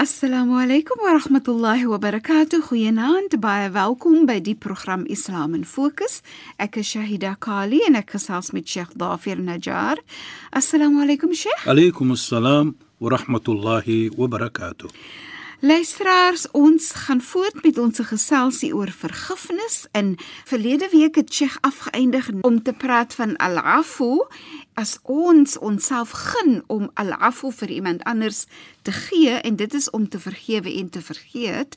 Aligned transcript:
Assalamu 0.00 0.56
alaykum 0.56 0.96
wa 1.02 1.12
rahmatullahi 1.12 1.84
wa 1.84 1.98
barakatuh. 1.98 2.62
Goeienaand, 2.70 3.34
baie 3.36 3.68
welkom 3.68 4.24
by 4.24 4.38
die 4.40 4.54
program 4.54 5.04
Islam 5.12 5.52
in 5.54 5.66
Fokus. 5.68 6.22
Ek 6.56 6.78
is 6.80 6.88
Shahida 6.94 7.34
Kali 7.36 7.82
en 7.84 7.98
ek 8.00 8.14
gesels 8.16 8.48
met 8.56 8.64
Sheikh 8.64 8.94
Dafir 8.96 9.36
Najjar. 9.36 10.00
Assalamu 10.56 11.04
alaykum 11.04 11.36
Sheikh. 11.36 11.68
Alaykum 11.68 12.16
assalam 12.16 12.72
wa 12.96 13.12
rahmatullahi 13.12 14.16
wa 14.16 14.24
barakatuh. 14.24 14.88
Luisteraars, 15.60 16.46
ons 16.56 16.86
gaan 17.04 17.20
voort 17.20 17.60
met 17.60 17.76
ons 17.76 18.00
geselsie 18.00 18.72
oor 18.72 18.88
vergifnis. 18.88 19.82
In 19.92 20.14
verlede 20.48 20.88
week 20.96 21.20
het 21.20 21.28
Sheikh 21.28 21.60
afgeëindig 21.60 22.30
om 22.40 22.62
te 22.62 22.72
praat 22.72 23.12
van 23.20 23.36
al-afu 23.36 24.24
as 24.80 24.96
ons 25.02 25.58
onsself 25.60 26.12
gun 26.16 26.62
om 26.72 26.88
al-afu 27.02 27.50
vir 27.52 27.72
iemand 27.76 28.04
anders 28.08 28.46
te 28.88 28.92
gee 28.96 29.36
en 29.44 29.56
dit 29.60 29.74
is 29.76 29.90
om 29.96 30.06
te 30.08 30.18
vergewe 30.18 30.72
en 30.80 30.88
te 30.88 31.02
vergeet, 31.04 31.76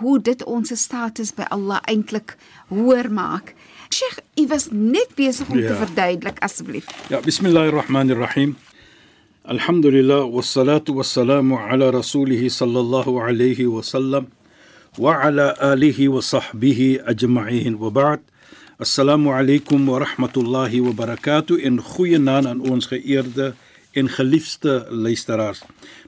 hoe 0.00 0.18
dit 0.20 0.44
ons 0.44 0.72
status 0.80 1.32
by 1.36 1.46
Allah 1.56 1.80
eintlik 1.88 2.36
hoër 2.68 3.08
maak. 3.12 3.54
Sheikh, 3.92 4.20
u 4.40 4.46
was 4.52 4.68
net 4.70 5.16
besig 5.16 5.48
om 5.48 5.60
ja. 5.60 5.72
te 5.72 5.78
verduidelik 5.80 6.42
asseblief. 6.44 6.88
Ja, 7.12 7.20
bismillahirrahmanirrahim. 7.24 8.56
Alhamdulillah 9.42 10.28
wassalatu 10.28 10.98
wassalamu 11.00 11.56
ala 11.58 11.90
rasulih 11.90 12.44
sallallahu 12.50 13.16
alayhi 13.20 13.66
wa 13.66 13.82
sallam 13.82 14.28
wa 14.98 15.16
ala 15.24 15.52
alihi 15.72 16.08
wa 16.12 16.20
sahbihi 16.20 17.00
ajma'in 17.08 17.80
wa 17.80 17.90
ba'd. 17.90 18.20
Assalamu 18.82 19.30
alaykum 19.30 19.86
wa 19.86 20.00
rahmatullahi 20.02 20.80
wa 20.82 20.90
barakatuh 20.90 21.54
en 21.66 21.78
goeienaand 21.78 22.46
aan 22.50 22.60
ons 22.66 22.88
geëerde 22.90 23.52
en 23.94 24.08
geliefde 24.10 24.72
luisteraars. 24.90 25.60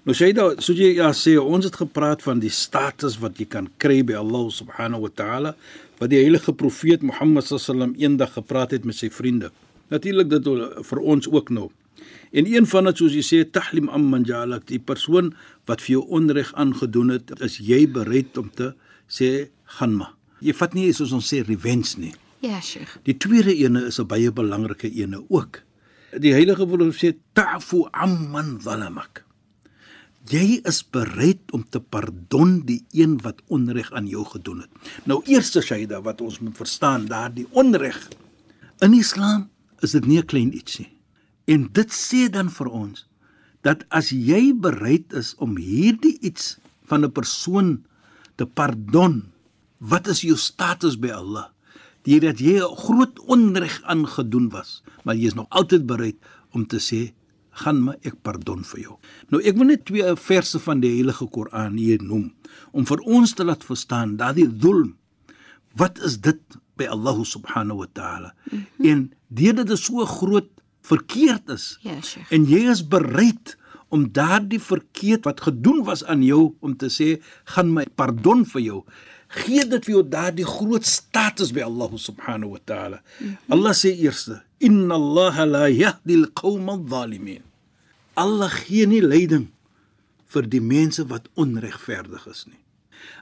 Nou 0.03 0.17
jy 0.19 0.33
soos 0.35 0.81
jy 0.81 0.89
ja 0.97 1.13
sê 1.15 1.37
ons 1.39 1.69
het 1.69 1.77
gepraat 1.79 2.25
van 2.27 2.41
die 2.43 2.51
status 2.51 3.21
wat 3.23 3.39
jy 3.39 3.47
kan 3.53 3.69
kry 3.79 4.01
by 4.03 4.17
Allah 4.19 4.49
subhanahu 4.57 5.07
wa 5.07 5.13
ta'ala 5.21 5.53
wat 6.01 6.11
die 6.11 6.19
heilige 6.19 6.57
profeet 6.65 7.07
Mohammed 7.07 7.47
sallam 7.47 7.95
eendag 7.95 8.35
gepraat 8.41 8.75
het 8.75 8.83
met 8.83 8.99
sy 8.99 9.13
vriende. 9.21 9.53
Natuurlik 9.95 10.33
dit 10.35 10.51
vir 10.91 11.05
ons 11.15 11.31
ook 11.31 11.55
nou. 11.55 11.69
En 12.35 12.51
een 12.57 12.67
van 12.67 12.91
dit 12.91 13.05
soos 13.05 13.15
jy 13.15 13.23
sê 13.29 13.45
tahlim 13.47 13.87
amman 13.87 14.27
ja'alak 14.27 14.67
die 14.73 14.83
persoon 14.83 15.31
wat 15.71 15.87
vir 15.87 16.01
jou 16.01 16.05
onreg 16.19 16.51
aangedoen 16.59 17.15
het, 17.21 17.31
is 17.39 17.63
jy 17.63 17.85
bereid 17.87 18.35
om 18.35 18.51
te 18.51 18.73
sê 19.07 19.53
gaan 19.79 19.95
maar. 20.03 20.17
Jy 20.43 20.59
vat 20.59 20.75
nie 20.75 20.91
soos 20.91 21.15
ons 21.15 21.31
sê 21.31 21.47
revenge 21.47 21.95
nie. 22.03 22.17
Ja, 22.45 22.61
Sheikh. 22.61 22.99
Die 23.09 23.17
tweede 23.17 23.55
ene 23.57 23.87
is 23.89 23.99
'n 24.01 24.07
baie 24.07 24.33
belangrike 24.33 24.91
ene 24.93 25.25
ook. 25.29 25.63
Die 26.21 26.33
heilige 26.33 26.67
woord 26.69 26.95
sê 26.95 27.17
ta'fu 27.33 27.89
amman 27.91 28.61
zalamak. 28.61 29.25
Jy 30.29 30.61
is 30.65 30.83
bereid 30.91 31.53
om 31.53 31.65
te 31.69 31.81
pardon 31.81 32.61
die 32.65 32.85
een 32.93 33.21
wat 33.23 33.41
onreg 33.49 33.93
aan 33.93 34.07
jou 34.07 34.25
gedoen 34.25 34.61
het. 34.61 34.71
Nou 35.05 35.23
eerste 35.25 35.61
Shaida 35.61 36.01
wat 36.03 36.21
ons 36.21 36.39
moet 36.39 36.57
verstaan, 36.57 37.07
daardie 37.07 37.47
onreg 37.51 38.09
in 38.81 38.93
Islam 38.93 39.51
is 39.81 39.91
dit 39.91 40.07
nie 40.07 40.19
'n 40.19 40.27
klein 40.27 40.53
iets 40.55 40.79
nie. 40.79 40.93
En 41.45 41.69
dit 41.73 41.91
sê 41.93 42.31
dan 42.31 42.51
vir 42.51 42.69
ons 42.69 43.07
dat 43.63 43.85
as 43.89 44.11
jy 44.11 44.53
bereid 44.53 45.13
is 45.13 45.35
om 45.39 45.57
hierdie 45.57 46.19
iets 46.21 46.59
van 46.85 47.05
'n 47.05 47.13
persoon 47.13 47.85
te 48.37 48.47
pardon, 48.47 49.33
wat 49.79 50.07
is 50.07 50.21
jou 50.21 50.37
status 50.37 50.99
by 50.99 51.09
Allah? 51.09 51.54
Die 52.05 52.21
dat 52.21 52.39
jy 52.39 52.61
'n 52.61 52.77
groot 52.77 53.19
onreg 53.27 53.83
aangedoen 53.83 54.51
was, 54.51 54.83
maar 55.05 55.17
jy 55.17 55.27
is 55.27 55.35
nog 55.35 55.47
altyd 55.49 55.87
bereid 55.87 56.17
om 56.53 56.67
te 56.67 56.79
sê 56.79 57.13
gaan 57.55 57.83
maar 57.83 57.97
ek 58.03 58.17
pardon 58.23 58.65
vir 58.65 58.81
jou. 58.81 58.97
Nou 59.31 59.41
ek 59.43 59.57
wil 59.57 59.71
net 59.71 59.85
twee 59.85 60.17
verse 60.17 60.59
van 60.59 60.81
die 60.81 60.91
Heilige 60.97 61.27
Koran 61.27 61.77
hier 61.77 62.03
noem 62.03 62.33
om 62.73 62.87
vir 62.87 63.01
ons 63.01 63.35
te 63.35 63.45
laat 63.45 63.65
verstaan 63.65 64.17
dat 64.17 64.35
die 64.35 64.49
dhulm 64.49 64.97
wat 65.79 65.99
is 66.07 66.21
dit 66.23 66.41
by 66.79 66.87
Allah 66.91 67.23
subhanahu 67.25 67.79
wa 67.79 67.89
taala? 67.93 68.35
Mm 68.51 68.67
-hmm. 68.77 68.87
En 68.91 69.13
dit 69.29 69.71
is 69.71 69.85
so 69.85 70.05
groot 70.05 70.51
verkeerd 70.81 71.49
is. 71.49 71.79
Ja, 71.83 72.01
Sheikh. 72.03 72.31
En 72.33 72.45
jy 72.45 72.69
is 72.71 72.83
bereid 72.89 73.57
om 73.89 74.09
daardie 74.13 74.61
verkeerd 74.61 75.25
wat 75.25 75.41
gedoen 75.41 75.85
was 75.85 76.05
aan 76.05 76.23
jou 76.23 76.55
om 76.61 76.77
te 76.77 76.91
sê, 76.91 77.23
gaan 77.45 77.73
my 77.73 77.87
pardon 77.95 78.45
vir 78.45 78.63
jou. 78.63 78.81
Gee 79.29 79.65
dit 79.67 79.85
vir 79.85 79.95
jou 79.95 80.03
daardie 80.09 80.47
groot 80.47 80.87
status 80.87 81.53
by 81.53 81.65
Allah 81.67 81.91
subhanahu 81.99 82.55
wa 82.55 82.61
ta'ala. 82.65 83.03
Mm 83.03 83.27
-hmm. 83.27 83.37
Allah 83.49 83.73
sê 83.73 83.91
eerste, 83.97 84.43
inna 84.59 84.95
Allah 84.95 85.47
la 85.47 85.69
yahdi 85.69 86.15
al-qawm 86.15 86.69
adh-dhalimin. 86.69 87.43
Allah 88.15 88.51
gee 88.51 88.87
nie 88.87 89.03
leiding 89.03 89.49
vir 90.27 90.47
die 90.47 90.61
mense 90.63 91.07
wat 91.07 91.29
onregverdig 91.35 92.27
is 92.27 92.47
nie. 92.47 92.63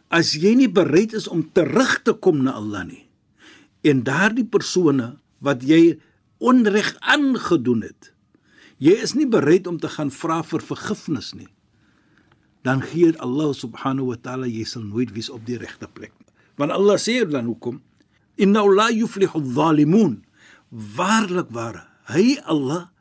As 0.09 0.35
jy 0.37 0.55
nie 0.55 0.69
bereid 0.69 1.13
is 1.13 1.29
om 1.29 1.53
terug 1.53 2.03
te 2.05 2.13
kom 2.13 2.43
na 2.43 2.53
Allah 2.53 2.85
nie 2.85 3.07
en 3.83 4.05
daardie 4.07 4.47
persone 4.47 5.17
wat 5.43 5.65
jy 5.67 5.99
onreg 6.43 6.93
aangedoen 7.01 7.83
het. 7.87 8.13
Jy 8.83 8.95
is 9.07 9.15
nie 9.19 9.27
bereid 9.31 9.67
om 9.71 9.79
te 9.79 9.91
gaan 9.91 10.11
vra 10.15 10.41
vir 10.47 10.63
vergifnis 10.63 11.33
nie. 11.39 11.49
Dan 12.63 12.83
gee 12.83 13.13
Allah 13.19 13.51
subhanahu 13.55 14.15
wa 14.15 14.19
ta'ala 14.19 14.47
jy 14.47 14.65
sal 14.65 14.85
nooit 14.87 15.11
wees 15.15 15.31
op 15.31 15.43
die 15.47 15.59
regte 15.59 15.89
plek. 15.91 16.15
Want 16.57 16.71
Allah 16.71 16.99
sê 17.01 17.23
dan 17.27 17.51
hoekom? 17.51 17.83
Inna 18.39 18.63
la 18.65 18.89
yuflihu 18.91 19.41
adh-dhalimun. 19.41 20.23
Waarlik 20.71 21.51
waar, 21.51 21.85
hy 22.09 22.39
Allah 22.47 22.93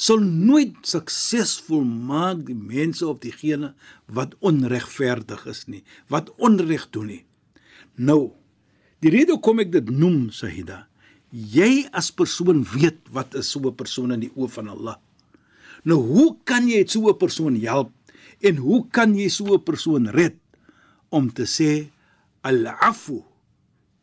sal 0.00 0.22
nooit 0.24 0.78
suksesvol 0.88 1.84
maak 1.84 2.46
die 2.48 2.56
mense 2.56 3.04
of 3.04 3.18
diegene 3.20 3.74
wat 4.08 4.32
onregverdig 4.40 5.42
is 5.50 5.66
nie, 5.68 5.82
wat 6.08 6.30
onreg 6.40 6.86
doen 6.94 7.10
nie. 7.12 7.24
Nou, 8.00 8.32
die 9.04 9.12
rede 9.12 9.36
hoekom 9.36 9.60
ek 9.60 9.74
dit 9.74 9.92
noem, 9.92 10.30
Sahida, 10.32 10.86
jy 11.30 11.84
as 11.92 12.08
persoon 12.16 12.64
weet 12.72 13.02
wat 13.12 13.36
is 13.36 13.52
so 13.52 13.60
'n 13.60 13.76
persoon 13.76 14.12
in 14.12 14.24
die 14.24 14.32
oë 14.36 14.48
van 14.48 14.68
Allah. 14.68 14.96
Nou 15.84 16.00
hoe 16.00 16.36
kan 16.44 16.68
jy 16.68 16.84
so 16.86 17.08
'n 17.08 17.18
persoon 17.18 17.56
help 17.60 17.92
en 18.40 18.56
hoe 18.56 18.84
kan 18.90 19.14
jy 19.14 19.28
so 19.28 19.54
'n 19.54 19.62
persoon 19.62 20.08
red 20.08 20.36
om 21.08 21.32
te 21.32 21.44
sê 21.44 21.90
al-afu 22.42 23.22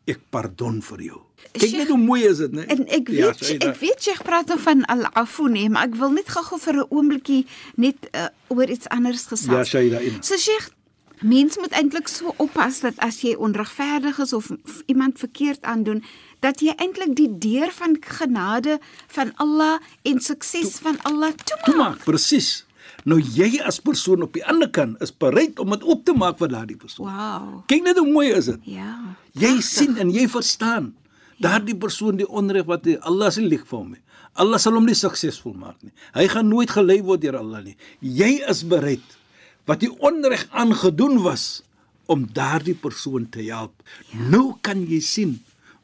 ek 0.07 0.19
pardon 0.29 0.81
vir 0.81 1.01
jou. 1.01 1.21
Kyk 1.57 1.73
net 1.77 1.89
hoe 1.91 1.97
mooi 1.99 2.23
is 2.27 2.37
dit, 2.37 2.51
né? 2.51 2.65
En 2.71 2.87
ek 2.87 3.09
weet 3.09 3.39
ja, 3.39 3.69
ek 3.69 3.75
weet 3.81 4.07
jy 4.07 4.15
praat 4.23 4.47
dan 4.47 4.59
van 4.59 4.85
al-afu 4.85 5.49
nee, 5.49 5.69
maar 5.69 5.87
ek 5.87 5.95
wil 5.95 6.11
net 6.15 6.29
gou-gou 6.29 6.59
vir 6.59 6.75
'n 6.75 6.87
oombliekie 6.89 7.45
net 7.75 7.97
uh, 8.13 8.27
oor 8.47 8.69
iets 8.69 8.87
anders 8.87 9.25
gesels. 9.25 9.51
Ja, 9.51 9.63
Shaida. 9.63 9.99
So 10.21 10.37
Sheikh 10.37 10.75
Mens 11.21 11.57
moet 11.57 11.73
eintlik 11.73 12.07
so 12.07 12.33
oppas 12.37 12.83
dat 12.83 12.99
as 13.01 13.23
jy 13.25 13.33
onregverdig 13.41 14.19
is 14.21 14.33
of 14.37 14.51
iemand 14.85 15.17
verkeerd 15.17 15.63
aandoen, 15.65 16.03
dat 16.45 16.61
jy 16.61 16.75
eintlik 16.77 17.15
die 17.17 17.29
deur 17.41 17.71
van 17.73 17.97
genade 17.99 18.77
van 19.07 19.31
Allah 19.41 19.79
en 20.05 20.21
sukses 20.21 20.77
van 20.85 21.01
Allah 21.01 21.33
toemaak. 21.33 21.65
Toemaak, 21.65 22.03
presies. 22.05 22.66
Nou 23.07 23.19
jy 23.21 23.61
as 23.65 23.79
persoon 23.83 24.25
op 24.25 24.33
die 24.37 24.45
ander 24.45 24.69
kant 24.73 25.01
is 25.03 25.11
bereid 25.11 25.59
om 25.59 25.75
dit 25.75 25.83
op 25.83 26.05
te 26.05 26.15
maak 26.17 26.39
vir 26.41 26.51
daardie 26.53 26.77
persoon. 26.79 27.09
Wow. 27.09 27.61
Kyk 27.71 27.85
net 27.85 27.99
hoe 28.01 28.07
mooi 28.09 28.29
is 28.35 28.49
dit. 28.51 28.71
Ja. 28.77 28.93
Jy 29.33 29.53
prachtig. 29.57 29.69
sien 29.69 29.97
en 30.03 30.11
jy 30.13 30.27
verstaan 30.31 30.91
daardie 31.43 31.77
persoon 31.77 32.17
die 32.17 32.27
onreg 32.27 32.65
wat 32.69 32.87
hy, 32.89 32.97
Allah 33.05 33.29
se 33.33 33.43
lig 33.45 33.63
vir 33.69 33.77
hom. 33.77 33.93
Allah 34.37 34.61
sal 34.61 34.77
hom 34.77 34.85
nie 34.85 34.97
suksesvol 34.97 35.55
maak 35.57 35.77
nie. 35.81 35.93
Hy 36.17 36.27
gaan 36.29 36.49
nooit 36.49 36.71
gelei 36.73 36.99
word 37.05 37.23
deur 37.23 37.39
Allah 37.39 37.63
nie. 37.65 37.77
Jy 38.01 38.37
is 38.49 38.63
bereid 38.67 39.15
wat 39.67 39.81
die 39.83 39.91
onreg 39.91 40.45
aangedoen 40.55 41.19
was 41.25 41.63
om 42.07 42.23
daardie 42.33 42.77
persoon 42.77 43.27
te 43.29 43.43
help. 43.49 43.73
Ja. 44.13 44.29
Nou 44.31 44.45
kan 44.63 44.85
jy 44.87 45.01
sien 45.03 45.37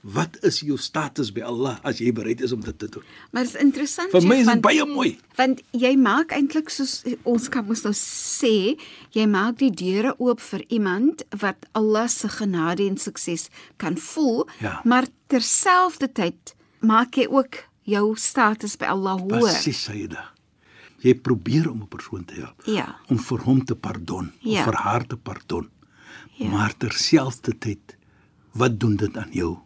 Wat 0.03 0.35
is 0.44 0.57
jou 0.59 0.75
status 0.77 1.29
by 1.31 1.41
Allah 1.47 1.77
as 1.88 2.01
jy 2.03 2.11
bereid 2.11 2.41
is 2.44 2.51
om 2.51 2.59
dit 2.61 2.75
te 2.79 2.89
doen? 2.91 3.03
Maar 3.31 3.45
dit 3.47 3.53
is 3.55 3.61
interessant 3.61 4.11
Vir 4.11 4.25
my 4.27 4.35
is 4.41 4.47
dit 4.50 4.61
baie 4.61 4.85
mooi. 4.85 5.13
Want 5.38 5.61
jy 5.71 5.94
maak 5.95 6.33
eintlik 6.35 6.69
soos 6.69 7.05
ons 7.23 7.45
kan 7.50 7.63
mos 7.65 7.85
nou 7.85 7.94
sê, 7.95 8.75
jy 9.15 9.25
maak 9.31 9.61
die 9.61 9.71
deure 9.71 10.11
oop 10.19 10.44
vir 10.44 10.65
iemand 10.75 11.23
wat 11.39 11.65
Allah 11.71 12.09
se 12.11 12.27
genade 12.27 12.83
en 12.83 12.97
sukses 13.00 13.47
kan 13.77 13.95
voel, 13.95 14.44
Ja. 14.59 14.81
maar 14.83 15.07
terselfdertyd 15.31 16.53
maak 16.81 17.15
jy 17.17 17.27
ook 17.31 17.63
jou 17.88 18.15
status 18.19 18.75
by 18.79 18.85
Allah 18.91 19.17
hoër. 19.21 19.39
Presies, 19.39 19.83
Sayyida. 19.88 20.29
Jy 21.03 21.13
probeer 21.15 21.69
om 21.71 21.81
'n 21.83 21.88
persoon 21.88 22.25
te 22.25 22.33
help. 22.35 22.61
Ja. 22.65 22.95
Om 23.09 23.17
vir 23.19 23.39
hom 23.39 23.65
te 23.65 23.75
pardon, 23.75 24.31
Ja. 24.41 24.59
of 24.59 24.65
vir 24.65 24.75
haar 24.83 25.07
te 25.07 25.15
pardon. 25.17 25.69
Ja. 26.38 26.47
Maar 26.49 26.73
terselfdertyd, 26.77 27.97
wat 28.53 28.79
doen 28.79 28.95
dit 28.95 29.17
aan 29.17 29.31
jou? 29.31 29.57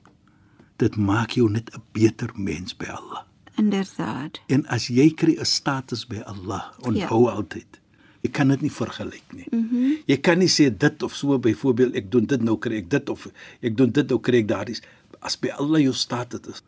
Dit 0.78 0.96
maak 0.96 1.32
jou 1.38 1.50
net 1.50 1.70
'n 1.74 1.82
beter 1.92 2.30
mens 2.36 2.76
by 2.78 2.86
Allah. 2.86 3.24
Inderdaad. 3.58 4.40
En 4.48 4.66
as 4.66 4.88
jy 4.88 5.14
kry 5.14 5.36
'n 5.40 5.46
status 5.46 6.08
by 6.08 6.22
Allah, 6.26 6.72
onthou 6.80 7.26
ja. 7.26 7.32
altyd. 7.32 7.80
Jy 8.22 8.30
kan 8.30 8.48
dit 8.48 8.62
nie 8.62 8.72
vergelyk 8.72 9.34
nie. 9.34 9.48
Mm 9.52 9.70
-hmm. 9.70 9.98
Jy 10.06 10.18
kan 10.18 10.38
nie 10.38 10.50
sê 10.50 10.78
dit 10.78 11.04
of 11.04 11.16
so 11.16 11.40
byvoorbeeld 11.40 11.96
ek 11.96 12.12
doen 12.12 12.26
dit 12.26 12.42
nou 12.42 12.58
kry 12.58 12.76
ek 12.76 12.90
dit 12.90 13.10
of 13.10 13.28
ek 13.62 13.78
doen 13.78 13.92
dit 13.92 14.10
nou 14.10 14.20
kry 14.20 14.38
ek 14.38 14.48
daardie. 14.48 14.78
As 15.20 15.40
by 15.40 15.48
Allah 15.48 15.82
jou 15.82 15.94
status 15.94 16.40
is. 16.48 16.64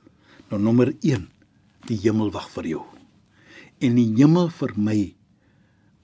Nou 0.49 0.61
nommer 0.61 0.93
1, 1.01 1.29
die 1.85 1.99
hemel 2.01 2.31
wag 2.31 2.49
vir 2.49 2.65
jou. 2.67 2.83
En 3.79 3.95
die 3.95 4.13
hemel 4.15 4.49
vir 4.49 4.73
my 4.75 5.15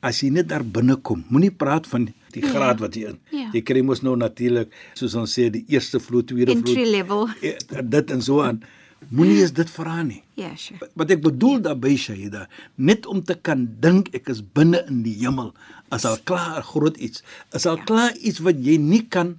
as 0.06 0.22
jy 0.22 0.30
net 0.30 0.48
daar 0.48 0.63
binne 0.63 0.96
kom, 0.96 1.24
moenie 1.30 1.52
praat 1.52 1.88
van 1.88 2.13
die 2.35 2.43
Ja. 2.45 2.51
graad 2.53 2.79
wat 2.83 2.95
jy 2.95 3.09
in. 3.09 3.19
Ja. 3.31 3.49
Jy 3.55 3.61
kry 3.65 3.81
mos 3.81 4.01
nou 4.05 4.15
natuurlik 4.19 4.71
soos 4.93 5.15
ons 5.15 5.33
sê 5.39 5.49
die 5.51 5.63
eerste 5.71 5.99
vloer, 6.03 6.23
tweede 6.27 6.51
Entry 6.53 6.73
vloer. 6.83 6.91
level. 6.91 7.27
eh, 7.41 7.55
Dit 7.83 8.11
en 8.11 8.21
so 8.21 8.41
aan. 8.45 8.61
Moenie 9.09 9.41
eens 9.43 9.51
dit 9.53 9.69
vra 9.69 10.01
nie. 10.03 10.23
Ja, 10.39 10.55
sure. 10.57 10.87
Wat 10.97 11.11
ek 11.11 11.21
bedoel 11.21 11.59
daarby 11.61 11.91
Shaida, 11.99 12.47
net 12.75 13.05
om 13.05 13.19
te 13.23 13.35
kan 13.35 13.67
dink 13.79 14.07
ek 14.15 14.29
is 14.33 14.39
binne 14.41 14.79
in 14.89 15.03
die 15.03 15.13
hemel, 15.19 15.53
is 15.93 16.05
al 16.05 16.17
klaar 16.23 16.63
groot 16.63 16.97
iets. 16.97 17.21
Is 17.53 17.65
al 17.69 17.77
klaar 17.85 18.15
iets 18.17 18.39
wat 18.39 18.55
jy 18.65 18.77
nie 18.81 19.03
kan 19.07 19.35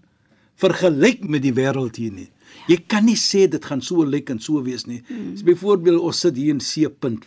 vergelyk 0.60 1.24
met 1.28 1.42
die 1.42 1.52
wêreld 1.56 1.96
hier 2.00 2.12
nie. 2.12 2.28
Jy 2.70 2.76
kan 2.88 3.04
nie 3.06 3.16
sê 3.18 3.48
dit 3.50 3.64
gaan 3.64 3.82
so 3.82 4.04
lyk 4.04 4.30
en 4.30 4.38
so 4.40 4.62
wees 4.62 4.86
nie. 4.86 5.02
Mm. 5.10 5.34
So 5.36 5.44
byvoorbeeld 5.44 6.00
ons 6.00 6.20
sit 6.20 6.36
hier 6.36 6.54
in 6.54 6.60
seepunt. 6.60 7.26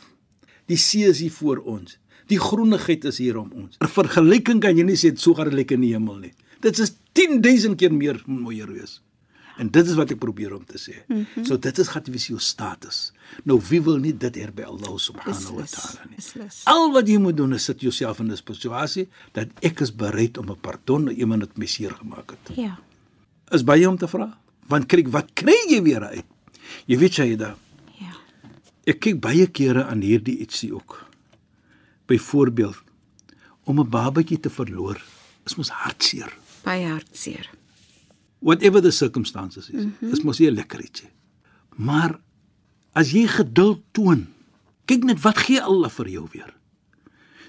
Die 0.67 0.77
see 0.77 1.03
is 1.09 1.19
hier 1.19 1.31
voor 1.31 1.57
ons. 1.65 1.97
Die 2.29 2.39
groenigheid 2.39 3.05
is 3.09 3.17
hier 3.17 3.37
om 3.41 3.51
ons. 3.55 3.77
'n 3.81 3.87
Vergelyking 3.87 4.61
kan 4.61 4.77
jy 4.77 4.83
nie 4.85 4.95
sê 4.97 5.09
dit 5.13 5.19
so 5.19 5.33
gaan 5.33 5.49
dit 5.49 5.53
lyk 5.63 5.71
in 5.71 5.81
die 5.81 5.93
hemel 5.93 6.17
nie. 6.19 6.33
Dit 6.61 6.79
is 6.79 6.93
10000 7.13 7.77
keer 7.77 7.93
meer 7.93 8.21
mooier 8.27 8.67
wees. 8.71 9.01
En 9.59 9.67
dit 9.67 9.87
is 9.87 9.95
wat 9.99 10.11
ek 10.13 10.19
probeer 10.19 10.53
om 10.55 10.63
te 10.65 10.77
sê. 10.79 10.93
Mm 11.07 11.25
-hmm. 11.33 11.45
So 11.45 11.57
dit 11.57 11.77
is 11.79 11.87
gaan 11.87 12.03
wees 12.05 12.27
jou 12.27 12.39
status. 12.39 13.11
Nou 13.43 13.59
wie 13.69 13.81
wil 13.81 13.97
nie 13.97 14.13
dit 14.17 14.35
hê 14.37 14.51
by 14.55 14.61
Allah 14.63 14.97
subhanahu 14.97 15.55
wa 15.55 15.65
taala 15.65 16.05
nie. 16.09 16.47
Al 16.65 16.91
wat 16.93 17.07
jy 17.07 17.17
moet 17.17 17.37
doen 17.37 17.53
is 17.53 17.63
sit 17.65 17.81
jouself 17.81 18.19
in 18.19 18.31
'n 18.31 18.35
situasie 18.37 19.07
dat 19.33 19.47
ek 19.61 19.79
is 19.81 19.95
bereid 19.95 20.37
om 20.37 20.49
'n 20.49 20.59
pardon 20.61 21.09
aan 21.09 21.15
iemand 21.15 21.41
wat 21.41 21.57
my 21.57 21.65
seer 21.65 21.91
gemaak 21.91 22.29
het. 22.31 22.55
Ja. 22.57 22.79
Is 23.51 23.63
baie 23.63 23.89
om 23.89 23.97
te 23.97 24.07
vra. 24.07 24.37
Want 24.67 24.85
kyk 24.85 25.07
wat 25.07 25.33
kry 25.33 25.55
jy 25.69 25.81
weer 25.83 26.03
uit? 26.03 26.25
Jy 26.85 26.97
weet 26.97 27.13
Shaida, 27.13 27.57
Ja. 27.99 28.13
ek 28.85 28.99
kyk 28.99 29.19
baie 29.19 29.47
kere 29.47 29.83
aan 29.85 30.01
hierdie 30.01 30.37
ietsie 30.39 30.73
ook. 30.73 31.08
Byvoorbeeld 32.09 32.81
om 33.69 33.79
'n 33.79 33.89
babatjie 33.89 34.39
te 34.39 34.49
verloor 34.49 34.97
is 35.45 35.55
mos 35.55 35.69
hartseer. 35.69 36.33
Baie 36.63 36.87
hartseer. 36.87 37.49
whatever 38.39 38.81
the 38.81 38.91
circumstances 38.91 39.69
is. 39.69 39.85
Mm 39.85 39.93
-hmm. 39.99 40.11
Is 40.11 40.21
mos 40.21 40.39
nie 40.39 40.49
'n 40.49 40.53
lekker 40.53 40.81
ietsie. 40.81 41.09
Maar 41.75 42.19
as 42.91 43.11
jy 43.11 43.27
geduld 43.27 43.81
toon, 43.91 44.27
kyk 44.85 45.03
net 45.03 45.21
wat 45.21 45.37
gee 45.37 45.61
Allah 45.61 45.89
vir 45.89 46.07
jou 46.09 46.27
weer. 46.31 46.53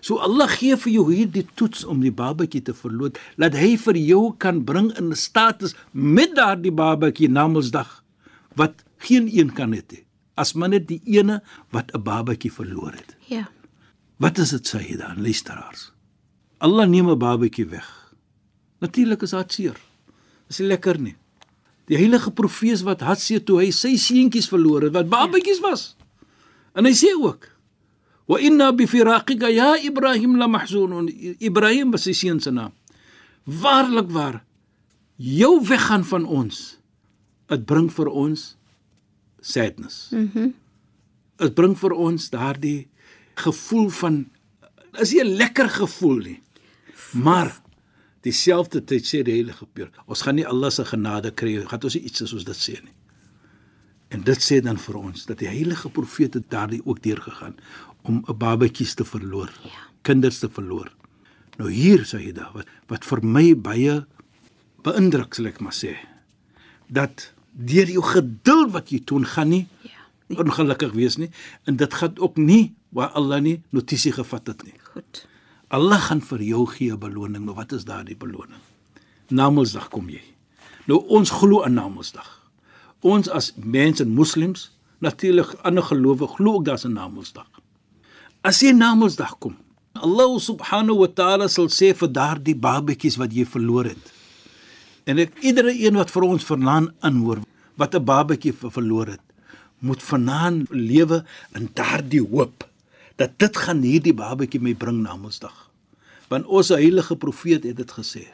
So 0.00 0.16
Allah 0.16 0.48
gee 0.48 0.76
vir 0.76 0.92
jou 0.92 1.14
hierdie 1.14 1.46
toets 1.54 1.84
om 1.84 2.00
die 2.00 2.12
babatjie 2.12 2.62
te 2.62 2.74
verloot, 2.74 3.18
laat 3.36 3.54
hy 3.54 3.76
vir 3.76 3.96
jou 3.96 4.34
kan 4.36 4.64
bring 4.64 4.96
in 4.98 5.10
'n 5.10 5.16
status 5.16 5.74
met 5.92 6.34
daardie 6.34 6.72
babatjie 6.72 7.28
na 7.28 7.48
Mondsdag 7.48 8.04
wat 8.54 8.84
geen 8.98 9.28
een 9.38 9.52
kan 9.52 9.72
hê 9.72 9.82
nie. 9.90 10.04
As 10.34 10.52
maar 10.52 10.68
net 10.68 10.88
die 10.88 11.00
ene 11.04 11.42
wat 11.70 11.92
'n 11.94 12.02
babatjie 12.02 12.52
verloor 12.52 12.92
het. 12.92 13.16
Ja. 13.26 13.48
Wat 14.20 14.38
is 14.38 14.52
dit 14.52 14.68
sê 14.68 14.82
jy 14.84 14.98
dan, 15.00 15.20
luisteraars? 15.22 15.90
Allah 16.60 16.86
neem 16.86 17.08
'n 17.08 17.18
babatjie 17.18 17.64
weg. 17.66 17.88
Natuurlik 18.80 19.22
is 19.22 19.30
dit 19.30 19.52
seer. 19.52 19.76
Dis 20.46 20.58
nie 20.58 20.68
lekker 20.68 21.00
nie. 21.00 21.16
Die 21.86 21.96
heilige 21.96 22.30
profeet 22.30 22.82
wat 22.82 23.00
hartseer 23.00 23.44
toe 23.44 23.60
hy 23.60 23.70
sy 23.70 23.96
seentjies 23.96 24.48
verloor 24.48 24.82
het 24.82 24.92
wat 24.92 25.08
babatjies 25.08 25.60
was. 25.60 25.96
En 26.74 26.84
hy 26.84 26.92
sê 26.92 27.14
ook: 27.16 27.48
"Wa 28.26 28.38
inna 28.38 28.72
bi 28.72 28.86
firaqika 28.86 29.48
ya 29.48 29.76
Ibrahim 29.76 30.36
la 30.36 30.46
mahzunun." 30.46 31.08
Ibrahim 31.40 31.90
was 31.90 32.02
sy 32.02 32.12
seun 32.12 32.40
se 32.40 32.50
naam. 32.50 32.72
Waarlik 33.44 34.10
waar 34.10 34.44
jou 35.16 35.66
weggaan 35.66 36.04
van 36.04 36.24
ons, 36.24 36.78
dit 37.48 37.66
bring 37.66 37.92
vir 37.92 38.08
ons 38.08 38.56
sadness. 39.40 40.10
Mhm. 40.10 40.38
Mm 40.38 40.54
dit 41.40 41.54
bring 41.54 41.72
vir 41.78 41.94
ons 41.96 42.30
daardie 42.30 42.89
gevoel 43.46 43.88
van 44.02 44.20
is 44.98 45.12
nie 45.12 45.22
'n 45.24 45.36
lekker 45.36 45.68
gevoel 45.68 46.18
nie. 46.18 46.40
Maar 47.12 47.60
dieselfde 48.20 48.84
tyd 48.84 49.04
sê 49.04 49.22
die 49.22 49.34
heilige 49.38 49.66
Peer, 49.66 49.90
ons 50.06 50.22
gaan 50.22 50.34
nie 50.34 50.46
Allah 50.46 50.70
se 50.70 50.84
genade 50.84 51.30
kry, 51.30 51.66
gaan 51.66 51.82
ons 51.82 51.94
nie 51.94 52.04
iets 52.04 52.24
soos 52.24 52.44
dit 52.44 52.56
sê 52.56 52.82
nie. 52.82 52.94
En 54.08 54.22
dit 54.22 54.38
sê 54.42 54.60
dan 54.60 54.78
vir 54.78 54.96
ons 54.96 55.26
dat 55.26 55.38
die 55.38 55.48
heilige 55.48 55.88
profeet 55.88 56.34
het 56.34 56.50
daardie 56.50 56.82
ook 56.84 57.02
deurgegaan 57.02 57.54
om 58.02 58.24
'n 58.28 58.38
babatjies 58.38 58.94
te 58.94 59.04
verloor, 59.04 59.50
ja. 59.64 59.70
kinders 60.02 60.38
te 60.38 60.48
verloor. 60.48 60.90
Nou 61.58 61.70
hier 61.70 62.04
sê 62.08 62.18
hy 62.18 62.32
daar 62.32 62.52
wat 62.54 62.66
wat 62.88 63.04
vir 63.04 63.24
my 63.24 63.54
baie 63.54 64.06
beïndruk 64.82 65.34
sal 65.34 65.46
ek 65.46 65.60
maar 65.60 65.76
sê 65.76 65.96
dat 66.88 67.32
deur 67.52 67.90
jou 67.90 68.02
geduld 68.02 68.72
wat 68.72 68.90
jy 68.90 69.02
toon 69.04 69.26
gaan 69.26 69.48
nie 69.48 69.66
Ja. 69.82 69.99
Ongelukkig 70.38 70.92
wees 70.92 71.16
nie 71.16 71.30
en 71.66 71.76
dit 71.76 71.94
gaan 71.94 72.14
ook 72.18 72.36
nie 72.36 72.74
waar 72.94 73.08
Allah 73.18 73.40
nie 73.40 73.62
notisie 73.70 74.12
gevat 74.12 74.46
het 74.46 74.62
nie. 74.64 74.74
Goed. 74.92 75.26
Allah 75.70 76.00
gaan 76.00 76.20
vir 76.20 76.42
jou 76.42 76.66
gee 76.66 76.92
'n 76.92 76.98
beloning. 76.98 77.44
Nou 77.44 77.54
wat 77.54 77.72
is 77.72 77.84
daardie 77.84 78.16
beloning? 78.16 78.60
Namedsdag 79.28 79.88
kom 79.88 80.08
jy. 80.08 80.22
Nou 80.86 81.04
ons 81.08 81.30
glo 81.30 81.62
aan 81.64 81.74
Namedsdag. 81.74 82.40
Ons 83.00 83.28
as 83.28 83.52
mense 83.56 84.02
en 84.02 84.10
moslems, 84.14 84.70
natuurlik 84.98 85.54
ander 85.62 85.82
gelowe 85.82 86.26
glo 86.26 86.54
ook 86.54 86.64
daar's 86.64 86.84
'n 86.84 86.92
Namedsdag. 86.92 87.46
As 88.42 88.60
jy 88.60 88.72
Namedsdag 88.72 89.38
kom, 89.38 89.56
Allah 89.94 90.38
subhanahu 90.38 90.98
wa 90.98 91.06
ta'ala 91.08 91.48
sal 91.48 91.66
sê 91.68 91.94
vir 91.94 92.08
daardie 92.12 92.54
babatjies 92.56 93.16
wat 93.16 93.32
jy 93.32 93.44
verloor 93.46 93.84
het. 93.84 94.12
En 95.04 95.18
ek 95.18 95.38
iedere 95.42 95.72
een 95.86 95.94
wat 95.94 96.10
vir 96.10 96.22
ons 96.22 96.44
vanaand 96.44 96.90
aanhoor 97.00 97.38
wat 97.76 97.94
'n 97.94 98.04
babatjie 98.04 98.52
ver- 98.52 98.70
verloor 98.70 99.06
het, 99.06 99.20
moet 99.80 100.02
vanaand 100.02 100.68
lewe 100.70 101.22
in 101.56 101.70
daardie 101.74 102.22
hoop 102.22 102.66
dat 103.20 103.36
dit 103.40 103.56
gaan 103.56 103.82
hierdie 103.84 104.14
babatjie 104.16 104.60
my 104.60 104.74
bring 104.74 105.02
na 105.04 105.16
Mondsdag. 105.16 105.68
Want 106.32 106.46
ons 106.46 106.70
heilige 106.72 107.16
profeet 107.20 107.66
het 107.68 107.76
dit 107.76 107.92
gesê. 107.92 108.24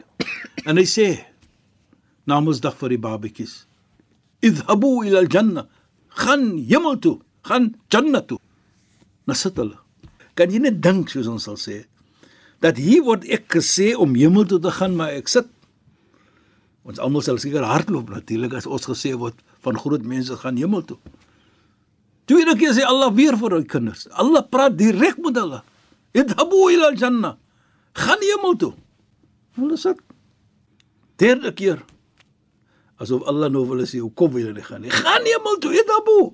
En 0.66 0.78
hy 0.78 0.84
sê 0.86 1.08
na 2.26 2.38
Mondsdag 2.42 2.76
vir 2.78 2.94
die 2.94 3.02
babatjies: 3.02 3.66
"Idhabu 4.42 5.06
ila 5.06 5.24
al-janna." 5.24 5.66
Gaan 6.16 6.56
hemel 6.64 6.96
toe, 6.98 7.18
gaan 7.44 7.74
Jannah 7.92 8.24
toe. 8.24 8.38
Nou 9.28 9.36
sit 9.36 9.56
hulle. 9.60 9.76
Kan 10.34 10.50
jy 10.50 10.62
net 10.64 10.80
dink 10.82 11.10
soos 11.12 11.28
ons 11.28 11.44
sal 11.44 11.60
sê 11.60 11.84
dat 12.64 12.78
hier 12.80 13.02
word 13.04 13.26
ek 13.28 13.50
gesê 13.52 13.90
om 14.00 14.14
hemel 14.16 14.46
toe 14.48 14.56
te 14.58 14.70
gaan, 14.72 14.96
maar 14.96 15.12
ek 15.12 15.28
sit 15.28 15.50
Ons 16.86 17.00
almal 17.02 17.24
sal 17.26 17.38
seker 17.42 17.64
hardloop 17.66 18.12
natuurlik 18.14 18.52
as 18.54 18.66
ons 18.70 18.84
gesê 18.86 19.10
word 19.18 19.40
van 19.66 19.78
groot 19.82 20.04
mense 20.06 20.36
gaan 20.38 20.58
hemel 20.60 20.84
toe. 20.86 20.98
Tweede 22.26 22.56
keer 22.58 22.74
sê 22.74 22.84
Allah 22.86 23.10
weer 23.14 23.36
vir 23.38 23.58
hy 23.58 23.64
kinders. 23.70 24.06
Allah 24.12 24.42
praat 24.42 24.76
direk 24.78 25.18
met 25.22 25.36
hulle. 25.38 25.60
Idhabu 26.16 26.68
ila 26.74 26.90
al-jannah. 26.92 27.36
Gaan 27.96 28.22
hemel 28.22 28.56
toe. 28.60 28.72
Hulle 29.56 29.78
sê 29.80 29.94
derde 31.16 31.52
keer 31.56 31.80
asof 33.00 33.22
Allah 33.28 33.48
nou 33.52 33.64
wil 33.68 33.84
sê 33.88 34.00
hoekom 34.00 34.34
wil 34.34 34.50
hulle 34.50 34.64
gaan. 34.64 34.84
Gaan 34.90 35.24
hemel 35.28 35.60
toe, 35.60 35.72
idhabu. 35.76 36.32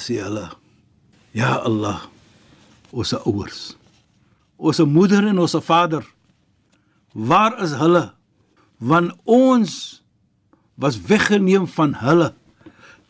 Sê 0.00 0.18
hulle 0.24 0.48
Ja 1.32 1.62
Allah, 1.64 2.02
ons 2.92 3.12
ouers. 3.24 3.60
Ons 4.60 4.82
moeder 4.84 5.24
en 5.30 5.38
ons 5.40 5.54
vader. 5.64 6.04
Waar 7.16 7.56
is 7.64 7.72
hulle? 7.80 8.10
want 8.82 9.14
ons 9.24 10.02
was 10.74 10.98
weggeneem 11.06 11.68
van 11.70 11.94
hulle 12.02 12.32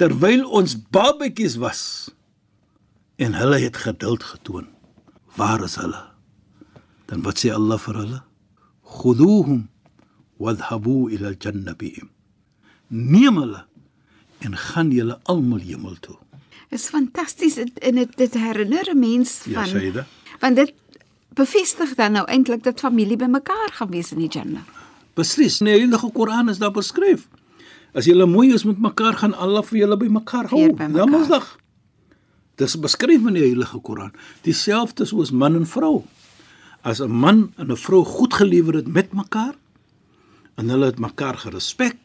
terwyl 0.02 0.42
ons 0.50 0.74
babatjies 0.90 1.54
was 1.62 1.82
en 3.22 3.36
hulle 3.38 3.58
het 3.62 3.76
geduld 3.84 4.24
getoon 4.26 4.66
waar 5.38 5.62
is 5.62 5.76
hulle 5.78 6.00
dan 7.10 7.22
wat 7.26 7.38
sê 7.42 7.52
Allah 7.54 7.78
vir 7.84 7.98
hulle 8.00 8.20
khuduhum 8.96 9.60
wadhhabu 10.42 10.96
ila 11.14 11.30
al-jannah 11.30 11.76
bihim 11.78 12.08
neem 12.88 13.38
hulle 13.42 13.62
en 14.42 14.56
gaan 14.58 14.90
julle 14.90 15.20
almal 15.30 15.62
hemel 15.62 15.94
toe. 16.02 16.16
Is 16.74 16.88
fantasties 16.90 17.60
en 17.62 18.00
dit 18.00 18.16
dit 18.18 18.34
herinner 18.34 18.90
'n 18.90 18.98
mens 18.98 19.44
Ja, 19.44 19.60
van 19.60 19.66
Saida. 19.68 20.06
want 20.40 20.56
dit 20.56 20.74
bevestig 21.34 21.94
dan 21.94 22.12
nou 22.12 22.26
eintlik 22.26 22.62
dat 22.62 22.80
familie 22.80 23.16
bymekaar 23.16 23.70
gaan 23.72 23.90
wees 23.90 24.12
in 24.12 24.18
die 24.18 24.28
Jannah. 24.28 24.66
Beslis, 25.14 25.60
in 25.60 25.66
die 25.66 25.74
Heilige 25.74 26.10
Koran 26.12 26.48
is 26.48 26.58
daar 26.58 26.72
beskryf. 26.72 27.28
As 27.92 28.06
julle 28.08 28.26
mooi 28.26 28.52
is 28.54 28.64
met 28.64 28.78
mekaar, 28.80 29.18
gaan 29.20 29.34
Allah 29.36 29.64
vir 29.68 29.82
julle 29.82 29.96
bymekaar 30.00 30.48
hou. 30.48 30.60
Weer 30.60 30.72
bymekaar. 30.72 31.10
Namasdag. 31.10 31.48
Dis 32.60 32.76
beskryf 32.80 33.26
in 33.28 33.36
die 33.36 33.44
Heilige 33.44 33.80
Koran. 33.84 34.12
Dieselfde 34.46 35.04
soos 35.08 35.32
man 35.32 35.56
en 35.60 35.66
vrou. 35.66 36.04
As 36.82 37.00
'n 37.00 37.10
man 37.10 37.52
en 37.56 37.70
'n 37.70 37.76
vrou 37.76 38.04
goed 38.04 38.34
gelewer 38.34 38.74
het 38.74 38.88
met 38.88 39.12
mekaar 39.12 39.54
en 40.56 40.68
hulle 40.68 40.86
het 40.86 40.98
mekaar 40.98 41.36
gerespek, 41.36 41.96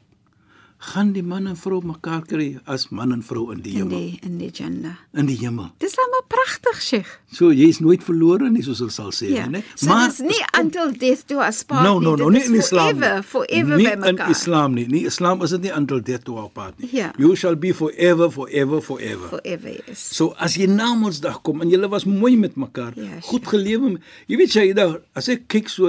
gaan 0.80 1.12
die 1.12 1.24
man 1.24 1.48
en 1.50 1.56
vrou 1.58 1.80
mekaar 1.82 2.22
kry 2.30 2.60
as 2.70 2.90
man 2.94 3.12
en 3.12 3.24
vrou 3.26 3.52
in 3.52 3.62
die 3.66 3.72
In 3.74 3.78
hemel. 3.88 3.98
die 3.98 4.20
in 4.22 4.38
die 4.38 4.50
Jannah. 4.54 4.98
In 5.14 5.26
die 5.26 5.36
hemel. 5.38 5.72
Dis 5.82 5.96
dan 5.96 6.06
maar 6.12 6.26
pragtig, 6.30 6.82
Sheikh. 6.82 7.20
So 7.34 7.50
jy's 7.52 7.80
nooit 7.80 8.04
verlore 8.06 8.50
nie 8.52 8.62
soos 8.62 8.80
hulle 8.80 8.92
sal 8.94 9.10
sê, 9.12 9.30
Ja. 9.34 9.48
nee. 9.48 9.64
So 9.76 9.88
dis 10.06 10.20
nie 10.20 10.44
until 10.60 10.92
death 10.98 11.26
do 11.28 11.40
us 11.42 11.64
part 11.64 11.84
No, 11.84 12.00
no, 12.00 12.16
nie. 12.16 12.24
no, 12.24 12.30
Dit 12.30 12.34
nie 12.34 12.42
is 12.42 12.48
in 12.50 12.56
Islam. 12.56 12.88
Forever, 12.88 13.16
nie. 13.16 13.24
forever 13.24 13.78
nie 13.78 13.86
by 13.88 13.92
in 13.92 14.00
mekaar. 14.16 14.30
Islam 14.30 14.74
nie. 14.74 14.86
Nie 14.88 15.06
Islam 15.06 15.42
is 15.42 15.50
dit 15.50 15.62
nie 15.62 15.72
until 15.74 16.00
death 16.02 16.24
do 16.26 16.36
our 16.38 16.50
part 16.50 16.80
nie. 16.80 16.90
Ja. 16.94 17.12
You 17.18 17.36
shall 17.36 17.56
be 17.56 17.74
forever, 17.74 18.30
forever, 18.32 18.82
forever. 18.82 19.28
Forever 19.30 19.70
yes. 19.88 20.00
So 20.16 20.34
as 20.38 20.56
jy 20.58 20.68
na 20.68 20.94
Mondsdag 20.96 21.42
kom 21.42 21.62
en 21.62 21.70
julle 21.70 21.90
was 21.90 22.06
mooi 22.06 22.38
met 22.38 22.56
mekaar, 22.56 22.94
Ja, 22.96 23.20
goed 23.22 23.48
gelewe. 23.48 23.98
Jy 24.28 24.38
weet 24.38 24.54
jy 24.54 24.74
daar 24.74 25.02
as 25.16 25.28
ek 25.30 25.48
kyk 25.48 25.70
so 25.70 25.88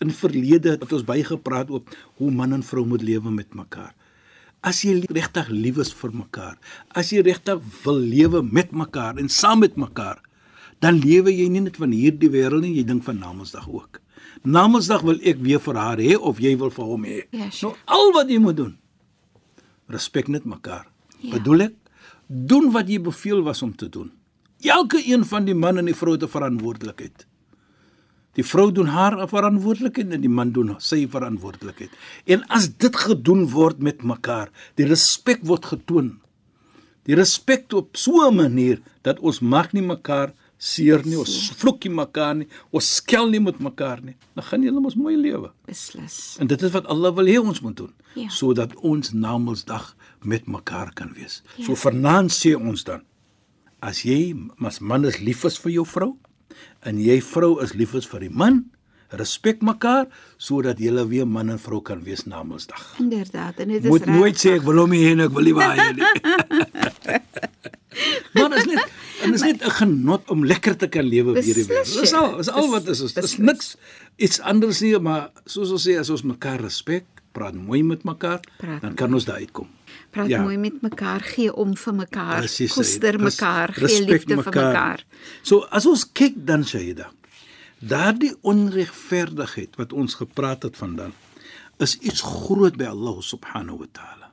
in 0.00 0.10
verlede 0.10 0.70
het 0.78 0.92
ons 0.92 1.04
baie 1.04 1.24
gepraat 1.24 1.70
oor 1.70 1.82
hoe 2.16 2.30
man 2.30 2.52
en 2.52 2.62
vrou 2.62 2.84
moet 2.86 3.02
lewe 3.02 3.30
met 3.30 3.54
mekaar. 3.54 3.94
As 4.60 4.82
jy 4.84 4.98
regtig 5.08 5.48
lief 5.48 5.78
is 5.80 5.92
vir 5.96 6.12
mekaar, 6.12 6.56
as 6.92 7.12
jy 7.14 7.22
regtig 7.24 7.62
wil 7.84 7.96
lewe 7.96 8.42
met 8.44 8.74
mekaar 8.76 9.16
en 9.20 9.30
saam 9.32 9.62
met 9.64 9.78
mekaar, 9.80 10.20
dan 10.84 11.00
lewe 11.00 11.32
jy 11.32 11.48
nie 11.48 11.62
net 11.64 11.78
van 11.80 11.94
hierdie 11.96 12.28
wêreld 12.32 12.66
nie, 12.66 12.74
jy 12.76 12.84
dink 12.88 13.04
van 13.06 13.20
Namedsdag 13.20 13.68
ook. 13.68 14.00
Namedsdag 14.44 15.04
wil 15.04 15.20
ek 15.24 15.40
weer 15.40 15.60
vir 15.64 15.80
haar 15.80 16.00
hê 16.00 16.12
of 16.16 16.40
jy 16.44 16.52
wil 16.60 16.72
vir 16.72 16.92
hom 16.92 17.08
hê. 17.08 17.18
Ja, 17.32 17.48
sure. 17.48 17.72
nou 17.88 17.96
al 17.96 18.14
wat 18.16 18.32
jy 18.32 18.38
moet 18.40 18.60
doen, 18.60 18.76
respek 19.88 20.28
net 20.28 20.44
mekaar. 20.48 20.84
Ja. 21.20 21.38
Bedoel 21.38 21.70
ek, 21.70 21.74
doen 22.28 22.70
wat 22.76 22.88
jy 22.88 23.00
beveel 23.00 23.40
was 23.44 23.64
om 23.64 23.72
te 23.72 23.88
doen. 23.88 24.12
Elke 24.60 25.00
een 25.00 25.24
van 25.24 25.48
die 25.48 25.56
man 25.56 25.80
en 25.80 25.88
die 25.88 25.96
vrou 25.96 26.12
het 26.18 26.22
'n 26.24 26.28
verantwoordelikheid. 26.28 27.26
Die 28.38 28.44
vrou 28.46 28.68
doen 28.72 28.86
haar 28.86 29.16
verantwoordelikheid 29.28 30.12
en 30.14 30.22
die 30.22 30.30
man 30.30 30.52
doen 30.54 30.76
sy 30.78 31.02
verantwoordelikheid. 31.10 31.90
En 32.30 32.44
as 32.48 32.68
dit 32.78 32.96
gedoen 32.96 33.48
word 33.50 33.80
met 33.82 34.04
mekaar, 34.06 34.52
die 34.78 34.86
respek 34.86 35.42
word 35.48 35.66
getoon. 35.72 36.12
Die 37.08 37.16
respek 37.18 37.72
op 37.74 37.96
so 37.96 38.28
'n 38.28 38.36
manier 38.36 38.80
dat 39.02 39.18
ons 39.18 39.40
maak 39.40 39.72
nie 39.72 39.82
mekaar 39.82 40.32
seer 40.58 41.00
nie, 41.06 41.16
ons 41.18 41.50
vloek 41.56 41.84
nie 41.84 41.94
mekaar 41.94 42.34
nie, 42.36 42.46
ons 42.70 42.96
skel 42.96 43.30
nie 43.30 43.40
met 43.40 43.58
mekaar 43.58 44.02
nie. 44.04 44.14
Dan 44.36 44.44
gaan 44.44 44.62
julle 44.62 44.80
mos 44.80 44.94
mooi 44.94 45.16
lewe. 45.16 45.50
Beslis. 45.66 46.36
En 46.38 46.46
dit 46.46 46.62
is 46.62 46.70
wat 46.72 46.86
Allah 46.86 47.14
wil 47.16 47.26
hê 47.26 47.38
ons 47.40 47.60
moet 47.60 47.76
doen, 47.76 47.92
Ja. 48.14 48.28
sodat 48.28 48.74
ons 48.76 49.12
Namedsdag 49.12 49.96
met 50.22 50.46
mekaar 50.46 50.92
kan 50.94 51.12
wees. 51.14 51.42
Ja. 51.56 51.64
So 51.64 51.74
vanaand 51.74 52.30
sê 52.30 52.54
ons 52.54 52.84
dan 52.84 53.02
as 53.82 54.02
jy 54.02 54.34
as 54.60 54.80
man 54.80 55.04
is 55.04 55.18
lief 55.20 55.44
is 55.44 55.58
vir 55.58 55.72
jou 55.72 55.86
vrou 55.86 56.16
en 56.86 57.00
jy 57.00 57.20
vrou 57.22 57.58
is 57.64 57.74
lief 57.74 57.94
is 57.94 58.06
vir 58.08 58.20
die 58.20 58.32
man, 58.32 58.64
respek 59.10 59.62
mekaar 59.66 60.06
sodat 60.38 60.78
julle 60.78 61.02
weer 61.10 61.26
man 61.26 61.50
en 61.50 61.58
vrou 61.58 61.80
kan 61.82 62.02
wees 62.06 62.26
Namedsdag. 62.30 62.84
Inderdaad, 63.02 63.58
en 63.58 63.68
dit 63.68 63.84
is 63.84 63.90
Moet 63.90 64.06
nooit 64.06 64.38
sê 64.38 64.54
ek 64.58 64.62
wil 64.68 64.84
hom 64.84 64.90
nie 64.94 65.02
hê 65.04 65.16
nie, 65.18 65.26
ek 65.26 65.34
wil 65.34 65.48
nie 65.50 65.56
waar 65.56 65.76
hy 65.76 65.90
nie. 65.98 66.04
Maar 68.32 68.54
is 68.56 68.68
net 68.70 68.92
en 69.24 69.34
is 69.34 69.42
net 69.42 69.64
'n 69.66 69.70
genot 69.70 70.30
om 70.30 70.44
lekker 70.46 70.76
te 70.76 70.88
kan 70.88 71.04
lewe 71.04 71.30
op 71.30 71.42
hierdie 71.42 71.66
wêreld. 71.66 72.00
Dis 72.00 72.12
al, 72.12 72.36
dis 72.36 72.48
al 72.48 72.70
wat 72.70 72.88
is. 72.88 72.98
Dis 72.98 73.12
Beslis. 73.12 73.38
niks 73.38 73.76
iets 74.16 74.40
anders 74.40 74.80
nie, 74.80 74.98
maar 74.98 75.30
soos 75.44 75.70
ons 75.70 75.88
sê 75.88 75.98
as 75.98 76.10
ons 76.10 76.22
mekaar 76.22 76.60
respek, 76.60 77.04
praat 77.32 77.54
mooi 77.54 77.82
met 77.82 78.02
mekaar, 78.04 78.40
Praat 78.58 78.80
dan 78.82 78.94
kan 78.94 79.14
ons 79.14 79.24
daar 79.24 79.36
uitkom. 79.36 79.68
Praat 80.10 80.28
Ja. 80.28 80.42
mooi 80.42 80.56
met 80.58 80.82
mekaar, 80.82 81.20
gee 81.20 81.54
om 81.54 81.76
vir 81.76 81.94
mekaar, 81.94 82.38
Presies. 82.38 82.72
koester 82.72 83.16
Res- 83.16 83.22
mekaar, 83.22 83.72
gee 83.72 84.04
liefde 84.04 84.34
vir 84.42 84.44
mekaar. 84.44 85.04
So 85.42 85.60
as 85.70 85.86
ons 85.86 86.04
kyk 86.12 86.34
dan 86.46 86.64
Shaida, 86.64 87.10
daardie 87.78 88.34
onregverdigheid 88.42 89.76
wat 89.76 89.92
ons 89.92 90.14
gepraat 90.14 90.62
het 90.62 90.76
vandaan, 90.76 91.12
is 91.78 91.96
iets 92.00 92.20
groot 92.20 92.76
by 92.76 92.84
Allah 92.84 93.20
subhanahu 93.22 93.78
wa 93.78 93.86
taala. 93.92 94.30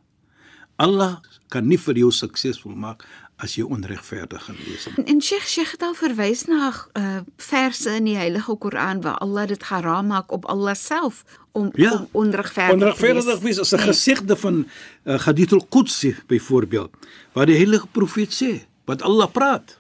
Allah 0.77 1.21
kan 1.49 1.67
nie 1.67 1.77
vir 1.77 1.95
jou 1.95 2.11
suksesvol 2.11 2.75
maak 2.75 3.05
as 3.37 3.53
jy 3.55 3.63
onregverdig 3.63 4.47
wees. 4.65 4.87
nie. 4.97 5.05
En, 5.05 5.21
Sheikh 5.21 5.45
Sheikh 5.47 5.71
het 5.71 5.81
al 5.85 5.93
verwys 5.93 6.45
na 6.49 6.71
uh, 6.97 7.17
verse 7.37 7.89
in 7.95 8.05
die 8.09 8.15
Heilige 8.17 8.55
Koran 8.57 9.01
waar 9.01 9.17
Allah 9.21 9.45
dit 9.47 9.63
haram 9.69 10.07
maak 10.07 10.31
op 10.31 10.45
Allah 10.45 10.73
self 10.75 11.23
om, 11.51 11.69
Ja. 11.75 11.91
om 11.93 12.07
onregverdig, 12.11 12.73
Onregverdig 12.73 13.39
wees 13.39 13.57
is 13.57 13.71
'n 13.73 13.79
gesigde 13.79 14.35
van 14.35 14.65
uh, 15.05 15.19
Hadith 15.19 15.53
al-Qudsi 15.53 16.15
byvoorbeeld, 16.27 16.89
waar 17.33 17.45
die 17.45 17.55
heilige 17.55 17.87
profeet 17.87 18.33
sê, 18.43 18.65
wat 18.85 19.01
Allah 19.01 19.27
praat. 19.31 19.77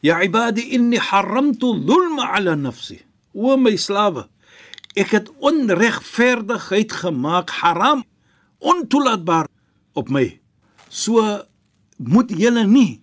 Ya 0.00 0.22
ibadi 0.22 0.62
inni 0.76 0.96
haramtu 0.98 1.84
dhulma 1.84 2.30
ala 2.32 2.54
nafsi. 2.54 3.00
O 3.34 3.56
my 3.56 3.76
slawe, 3.76 4.28
ek 4.94 5.10
het 5.10 5.30
onregverdigheid 5.38 6.92
gemaak 6.92 7.50
haram, 7.50 8.04
ontoelaatbaar 8.58 9.46
op 9.92 10.08
my. 10.08 10.40
So 10.88 11.42
moet 11.96 12.30
julle 12.30 12.66
nie 12.66 13.02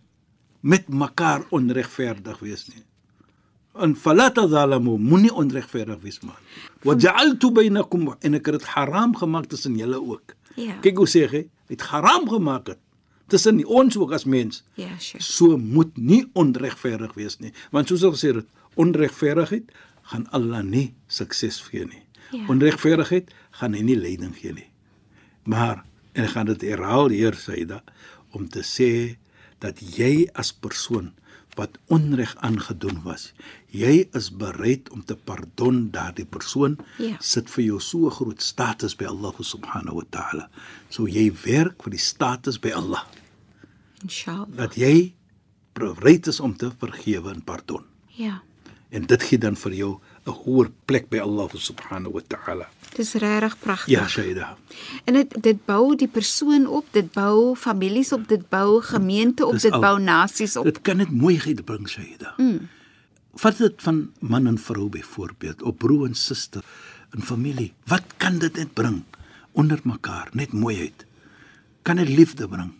met 0.61 0.87
mekaar 0.87 1.43
onregverdig 1.49 2.39
wees 2.39 2.67
nie. 2.71 2.83
En 3.73 3.95
fala 3.97 4.29
tadhalamu, 4.31 4.97
moenie 5.01 5.33
onregverdig 5.33 6.01
wees 6.05 6.21
man. 6.21 6.37
Wa 6.85 6.95
ja'altu 6.95 7.49
bainakum 7.51 8.11
en 8.19 8.37
ek 8.37 8.51
het 8.51 8.61
dit 8.61 8.69
haram 8.75 9.15
gemaak 9.17 9.49
tussen 9.51 9.75
julle 9.77 9.99
ook. 9.99 10.35
Ja. 10.55 10.77
Kyk 10.85 11.01
hoe 11.01 11.09
sê 11.09 11.25
hy, 11.25 11.45
hy 11.67 11.73
het 11.73 11.85
haram 11.89 12.27
gemaak 12.29 12.69
het 12.75 12.81
tussen 13.33 13.63
ons 13.65 13.97
ook 13.97 14.13
as 14.13 14.27
mens. 14.29 14.61
Ja, 14.77 14.91
Sheikh. 14.99 15.23
So 15.25 15.57
moet 15.57 15.97
nie 15.97 16.21
onregverdig 16.37 17.15
wees 17.17 17.39
nie, 17.41 17.53
want 17.73 17.89
soos 17.89 18.05
ek 18.05 18.17
gesê 18.17 18.33
het, 18.37 18.49
onregverdigheid 18.79 19.71
gaan 20.11 20.27
Allah 20.35 20.61
nie 20.65 20.91
sukses 21.07 21.61
gee 21.69 21.87
nie. 21.87 22.03
Ja. 22.33 22.45
Onregverdigheid 22.51 23.31
gaan 23.59 23.77
hy 23.77 23.81
nie 23.85 23.97
leiding 23.97 24.35
gee 24.37 24.53
nie. 24.53 24.69
Maar 25.49 25.83
en 26.13 26.29
gaan 26.29 26.49
dit 26.51 26.65
herhaal 26.69 27.09
hier 27.13 27.33
Saida 27.37 27.81
om 28.33 28.47
te 28.49 28.63
sê 28.65 29.15
dat 29.63 29.79
jy 29.79 30.27
as 30.35 30.51
persoon 30.51 31.11
wat 31.55 31.77
onreg 31.93 32.33
aangedoen 32.41 33.03
was, 33.05 33.27
jy 33.69 34.07
is 34.17 34.31
bereid 34.33 34.89
om 34.89 35.03
te 35.05 35.13
pardon 35.15 35.89
daardie 35.93 36.25
persoon 36.25 36.77
Ja. 36.97 37.17
sit 37.21 37.49
vir 37.53 37.63
jou 37.65 37.79
so 37.79 38.09
groot 38.09 38.41
status 38.41 38.95
by 38.97 39.05
Allah 39.05 39.33
subhanahu 39.39 39.95
wa 40.01 40.05
taala. 40.09 40.47
So 40.89 41.05
jy 41.07 41.29
werk 41.45 41.83
vir 41.85 41.91
die 41.93 42.01
status 42.01 42.57
by 42.59 42.71
Allah 42.73 43.05
Inshallah. 44.03 44.49
dat 44.57 44.75
jy 44.75 45.13
bereid 45.73 46.27
is 46.27 46.39
om 46.39 46.55
te 46.57 46.71
vergewe 46.79 47.31
en 47.33 47.41
pardon. 47.43 47.83
Ja. 48.17 48.41
En 48.89 49.05
dit 49.09 49.23
gee 49.23 49.37
dan 49.41 49.55
vir 49.55 49.73
jou 49.73 49.93
'n 50.25 50.31
hoër 50.31 50.69
plek 50.85 51.09
by 51.09 51.19
Allah 51.19 51.49
subhanahu 51.53 52.13
wa 52.13 52.21
taala. 52.27 52.69
Dis 52.95 53.13
regtig 53.13 53.59
pragtig. 53.59 53.89
Ja, 53.91 54.07
Shaida. 54.07 54.57
En 55.05 55.13
dit 55.13 55.43
dit 55.43 55.65
bou 55.65 55.95
die 55.95 56.07
persoon 56.07 56.67
op, 56.67 56.85
dit 56.91 57.11
bou 57.11 57.55
families 57.55 58.11
op, 58.13 58.27
dit 58.27 58.49
bou 58.49 58.81
gemeente 58.81 59.45
op, 59.45 59.51
Dis 59.57 59.61
dit 59.61 59.71
al. 59.71 59.81
bou 59.81 59.99
nasies 59.99 60.55
op. 60.55 60.63
Dit 60.63 60.81
kan 60.81 60.97
net 60.97 61.11
mooiheid 61.11 61.65
bring, 61.65 61.89
Shaida. 61.89 62.33
Mm. 62.37 62.69
Vat 63.35 63.57
dit 63.57 63.73
van 63.81 64.11
man 64.19 64.47
en 64.47 64.57
vrou 64.57 64.89
byvoorbeeld, 64.89 65.61
op 65.61 65.77
broer 65.77 66.07
en 66.07 66.15
suster 66.15 66.63
in 67.15 67.21
familie. 67.21 67.73
Wat 67.85 68.03
kan 68.17 68.37
dit 68.37 68.55
net 68.55 68.73
bring 68.73 69.03
onder 69.51 69.79
mekaar? 69.83 70.29
Net 70.33 70.53
mooiheid. 70.53 71.05
Kan 71.81 71.95
dit 71.95 72.09
liefde 72.09 72.47
bring? 72.47 72.71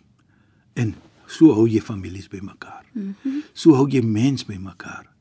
En 0.72 0.94
so 1.26 1.52
hou 1.52 1.68
jy 1.68 1.80
families 1.80 2.28
bymekaar. 2.28 2.84
Mm 2.92 3.14
-hmm. 3.22 3.42
So 3.52 3.74
hou 3.74 3.88
jy 3.88 4.00
mens 4.02 4.44
bymekaar. 4.44 5.13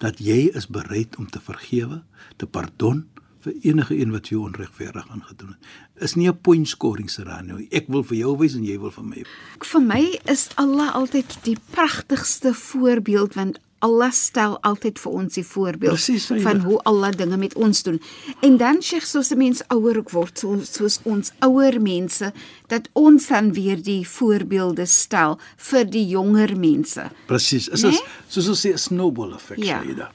Dat 0.00 0.20
jy 0.22 0.48
is 0.56 0.66
bereid 0.66 1.16
om 1.20 1.28
te 1.30 1.40
vergewe, 1.44 2.02
te 2.40 2.46
pardon 2.48 3.04
vir 3.44 3.56
enige 3.64 3.96
een 3.96 4.12
wat 4.12 4.28
jou 4.28 4.42
onregverdig 4.44 5.06
aangedoen 5.08 5.54
het. 5.54 5.68
Is 6.04 6.14
nie 6.14 6.28
'n 6.28 6.40
point 6.40 6.68
scoring 6.68 7.10
scenario. 7.10 7.60
Ek 7.70 7.88
wil 7.88 8.02
vir 8.02 8.16
jou 8.16 8.36
wys 8.38 8.54
en 8.54 8.64
jy 8.64 8.78
wil 8.78 8.90
vir 8.90 9.04
my. 9.04 9.24
Vir 9.58 9.80
my 9.80 10.20
is 10.24 10.48
Allah 10.54 10.94
altyd 10.94 11.38
die 11.42 11.56
pragtigste 11.70 12.54
voorbeeld 12.54 13.34
want 13.34 13.58
Allah 13.80 14.10
stel 14.12 14.58
altyd 14.66 14.98
vir 15.00 15.12
ons 15.12 15.34
die 15.34 15.44
voorbeeld 15.44 15.96
Presies, 15.96 16.26
Saida. 16.28 16.42
van 16.44 16.60
hoe 16.60 16.78
Allah 16.88 17.12
dinge 17.16 17.36
met 17.40 17.54
ons 17.54 17.82
doen. 17.82 18.00
En 18.44 18.56
dan 18.60 18.80
sê 18.84 19.00
soos 19.00 19.30
'n 19.32 19.38
mens 19.38 19.62
ouer 19.68 19.98
ook 19.98 20.10
word, 20.10 20.38
so, 20.38 20.58
soos 20.62 21.00
ons 21.02 21.32
ouer 21.40 21.80
mense, 21.80 22.32
dat 22.68 22.88
ons 22.92 23.26
dan 23.26 23.52
weer 23.52 23.82
die 23.82 24.04
voorbeelde 24.08 24.86
stel 24.86 25.38
vir 25.56 25.84
die 25.84 26.06
jonger 26.08 26.56
mense. 26.56 27.10
Presies. 27.26 27.68
Is 27.68 27.82
nee? 27.82 28.00
soos 28.28 28.48
ons 28.48 28.66
sê 28.66 28.72
'n 28.72 28.78
snowball 28.78 29.32
effek, 29.34 29.58
Ja. 29.58 29.82
Shaida. 29.82 30.12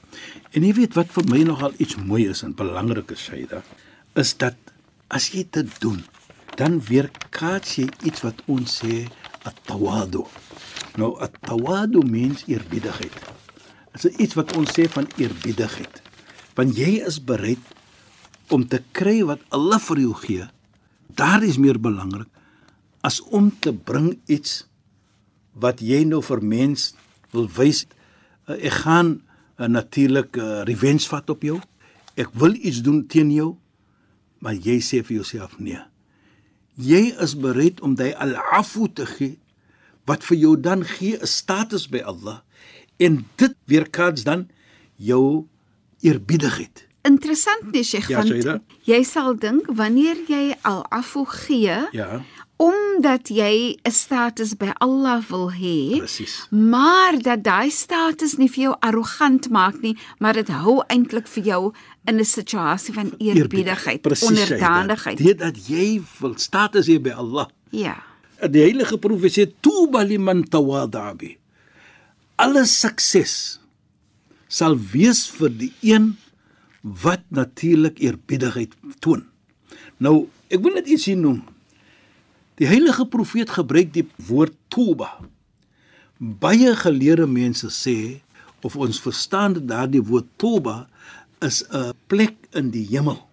En 0.52 0.64
jy 0.64 0.74
weet 0.74 0.94
wat 0.94 1.08
vir 1.12 1.24
my 1.30 1.44
nogal 1.44 1.74
iets 1.78 1.96
mooi 1.96 2.30
is 2.30 2.44
en 2.44 2.54
belangrik 2.56 3.12
is, 3.12 3.20
Shaida, 3.20 3.64
is 4.16 4.38
dat 4.38 4.56
as 5.08 5.30
jy 5.32 5.48
dit 5.52 5.82
doen, 5.82 6.06
dan 6.56 6.82
weerkaats 6.82 7.76
jy 7.76 7.90
iets 8.04 8.22
wat 8.22 8.42
ons 8.46 8.82
sê 8.84 9.08
at-tawadu. 9.44 10.26
Nou 10.98 11.20
at-tawadu 11.20 12.02
means 12.08 12.44
eerbiedigheid. 12.48 13.35
Dit 13.96 14.12
is 14.12 14.18
iets 14.28 14.36
wat 14.36 14.52
ons 14.60 14.72
sê 14.76 14.90
van 14.92 15.08
eerbiedigheid. 15.16 16.02
Want 16.56 16.76
jy 16.76 17.00
is 17.08 17.22
bereid 17.24 17.64
om 18.52 18.66
te 18.68 18.82
kry 18.92 19.22
wat 19.28 19.44
Allah 19.56 19.80
vir 19.80 20.02
jou 20.04 20.16
gee. 20.20 20.48
Daar 21.16 21.44
is 21.44 21.60
meer 21.62 21.80
belangrik 21.80 22.28
as 23.06 23.22
om 23.38 23.52
te 23.62 23.70
bring 23.70 24.16
iets 24.26 24.66
wat 25.54 25.82
jy 25.86 26.02
nou 26.10 26.24
vir 26.26 26.42
mens 26.42 26.90
wil 27.36 27.46
wys. 27.56 27.84
Uh, 28.50 28.58
ek 28.58 28.82
gaan 28.82 29.12
uh, 29.16 29.70
natuurlik 29.70 30.36
uh, 30.42 30.64
revenge 30.68 31.06
vat 31.12 31.30
op 31.30 31.46
jou. 31.46 31.60
Ek 32.20 32.34
wil 32.34 32.58
iets 32.58 32.82
doen 32.84 33.04
teen 33.08 33.30
jou, 33.32 33.54
maar 34.42 34.58
jy 34.58 34.80
sê 34.84 35.04
vir 35.06 35.20
jouself 35.20 35.56
nee. 35.62 35.80
Jy 36.76 37.14
is 37.24 37.38
bereid 37.40 37.80
om 37.86 37.96
daai 37.96 38.16
al-afu 38.20 38.90
te 38.92 39.06
gee 39.08 39.38
wat 40.10 40.26
vir 40.28 40.38
jou 40.38 40.54
dan 40.60 40.84
gee 40.86 41.16
'n 41.16 41.30
status 41.30 41.88
by 41.88 42.02
Allah 42.04 42.42
en 42.98 43.26
dit 43.36 43.54
weerkaats 43.66 44.24
dan 44.24 44.48
jou 44.96 45.46
eerbiedigheid. 46.02 46.88
Interessant 47.06 47.72
nee, 47.72 47.84
Sheikh, 47.84 48.08
Ja, 48.10 48.24
want 48.24 48.62
jy 48.90 49.04
sal 49.06 49.36
dink 49.38 49.68
wanneer 49.78 50.18
jy 50.28 50.56
al-afu 50.66 51.26
gee, 51.30 51.78
Ja, 51.94 52.24
omdat 52.58 53.28
jy 53.30 53.78
'n 53.84 53.92
status 53.92 54.56
by 54.58 54.72
Allah 54.80 55.22
wil 55.30 55.52
hê, 55.52 55.98
presies. 55.98 56.48
maar 56.50 57.20
dat 57.22 57.44
daai 57.44 57.70
status 57.70 58.38
nie 58.38 58.48
vir 58.50 58.64
jou 58.64 58.76
arrogant 58.80 59.50
maak 59.50 59.82
nie, 59.82 59.98
maar 60.20 60.34
dit 60.34 60.48
hou 60.48 60.82
eintlik 60.88 61.28
vir 61.28 61.44
jou 61.44 61.74
in 62.08 62.18
'n 62.20 62.26
situasie 62.26 62.94
van 62.94 63.12
eerbiedigheid, 63.20 64.02
onderdanigheid. 64.24 65.18
Dit 65.18 65.40
dat 65.40 65.68
jy 65.68 66.02
wil 66.20 66.34
status 66.38 66.88
hê 66.88 67.00
by 67.02 67.10
Allah. 67.12 67.48
Ja. 67.72 68.04
Die 68.50 68.62
heilige 68.62 68.98
profesie 68.98 69.54
tuba 69.62 70.02
liman 70.04 70.44
tawada 70.44 71.14
bi. 71.14 71.38
Alle 72.36 72.66
sukses 72.68 73.62
sal 74.52 74.76
wees 74.76 75.24
vir 75.32 75.52
die 75.56 75.72
een 75.80 76.10
wat 76.84 77.24
natuurlik 77.32 78.02
eerbiedigheid 78.04 78.76
toon. 79.00 79.24
Nou, 80.04 80.28
ek 80.52 80.60
wil 80.60 80.76
net 80.76 80.90
iets 80.92 81.08
hier 81.08 81.20
noem. 81.20 81.40
Die 82.60 82.68
heilige 82.68 83.08
profeet 83.12 83.54
gebruik 83.56 83.94
die 83.96 84.06
woord 84.28 84.56
tuba. 84.72 85.14
Baie 86.20 86.76
geleerde 86.80 87.28
mense 87.28 87.72
sê 87.72 88.20
of 88.66 88.76
ons 88.76 89.00
verstaan 89.00 89.56
dat 89.56 89.68
daardie 89.72 90.04
woord 90.04 90.28
tuba 90.42 90.90
is 91.40 91.64
'n 91.72 91.96
plek 92.08 92.36
in 92.52 92.72
die 92.72 92.86
hemel. 92.92 93.24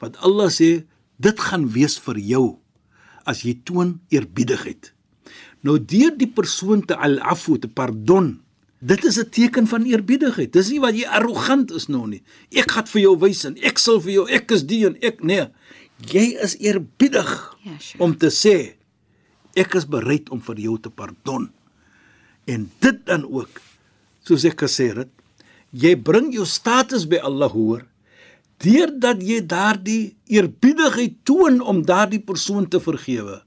Wat 0.00 0.16
Allah 0.24 0.48
sê, 0.48 0.84
dit 1.20 1.40
gaan 1.40 1.68
wees 1.68 1.98
vir 1.98 2.18
jou 2.18 2.58
as 3.24 3.42
jy 3.42 3.60
toon 3.64 4.00
eerbiedigheid. 4.08 4.95
Nou 5.62 5.78
deur 5.78 6.12
die 6.16 6.28
persoon 6.30 6.84
te 6.86 6.96
al-afu 6.96 7.58
te 7.58 7.68
pardon. 7.68 8.40
Dit 8.78 9.04
is 9.04 9.18
'n 9.18 9.30
teken 9.30 9.66
van 9.66 9.84
eerbiedigheid. 9.84 10.52
Dis 10.52 10.70
nie 10.70 10.80
wat 10.80 10.94
jy 10.94 11.06
arrogant 11.06 11.70
is 11.72 11.86
nou 11.88 12.06
nie. 12.08 12.22
Ek 12.52 12.70
gaan 12.70 12.86
vir 12.86 13.00
jou 13.02 13.18
wys 13.18 13.44
en 13.44 13.56
ek 13.62 13.78
sal 13.78 14.00
vir 14.00 14.12
jou 14.12 14.28
ek 14.28 14.50
is 14.50 14.62
die 14.66 14.86
en 14.86 14.96
ek 15.02 15.22
nee. 15.24 15.48
Jy 16.12 16.36
is 16.42 16.56
eerbiedig 16.60 17.56
Ja, 17.64 17.78
sure. 17.78 18.04
om 18.04 18.16
te 18.16 18.26
sê 18.30 18.74
ek 19.54 19.74
is 19.74 19.86
bereid 19.86 20.28
om 20.30 20.40
vir 20.40 20.56
jou 20.56 20.78
te 20.78 20.90
pardon. 20.90 21.50
En 22.46 22.70
dit 22.80 23.06
dan 23.06 23.24
ook 23.24 23.60
soos 24.24 24.44
ek 24.44 24.60
gesê 24.62 24.94
het, 24.94 25.08
jy 25.72 25.96
bring 25.96 26.32
jou 26.34 26.44
status 26.44 27.06
by 27.08 27.16
Allah 27.16 27.50
hoor 27.50 27.86
deurdat 28.58 29.20
jy 29.22 29.40
daardie 29.46 30.16
eerbiedigheid 30.28 31.14
toon 31.24 31.60
om 31.60 31.82
daardie 31.84 32.20
persoon 32.20 32.68
te 32.68 32.80
vergewe 32.80 33.42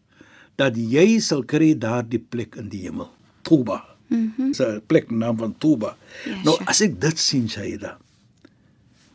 dat 0.59 0.75
jy 0.75 1.19
sal 1.23 1.43
kry 1.47 1.71
daardie 1.79 2.19
plek 2.19 2.57
in 2.59 2.67
die 2.71 2.83
hemel. 2.87 3.09
Tuba. 3.47 3.79
Mhm. 4.09 4.49
Mm 4.49 4.53
'n 4.57 4.81
plek 4.87 5.11
naam 5.11 5.37
van 5.37 5.55
Tuba. 5.57 5.95
Ja, 6.25 6.41
nou 6.43 6.57
as 6.65 6.81
ek 6.81 6.99
dit 7.01 7.17
sien, 7.19 7.47
Shaida, 7.49 7.97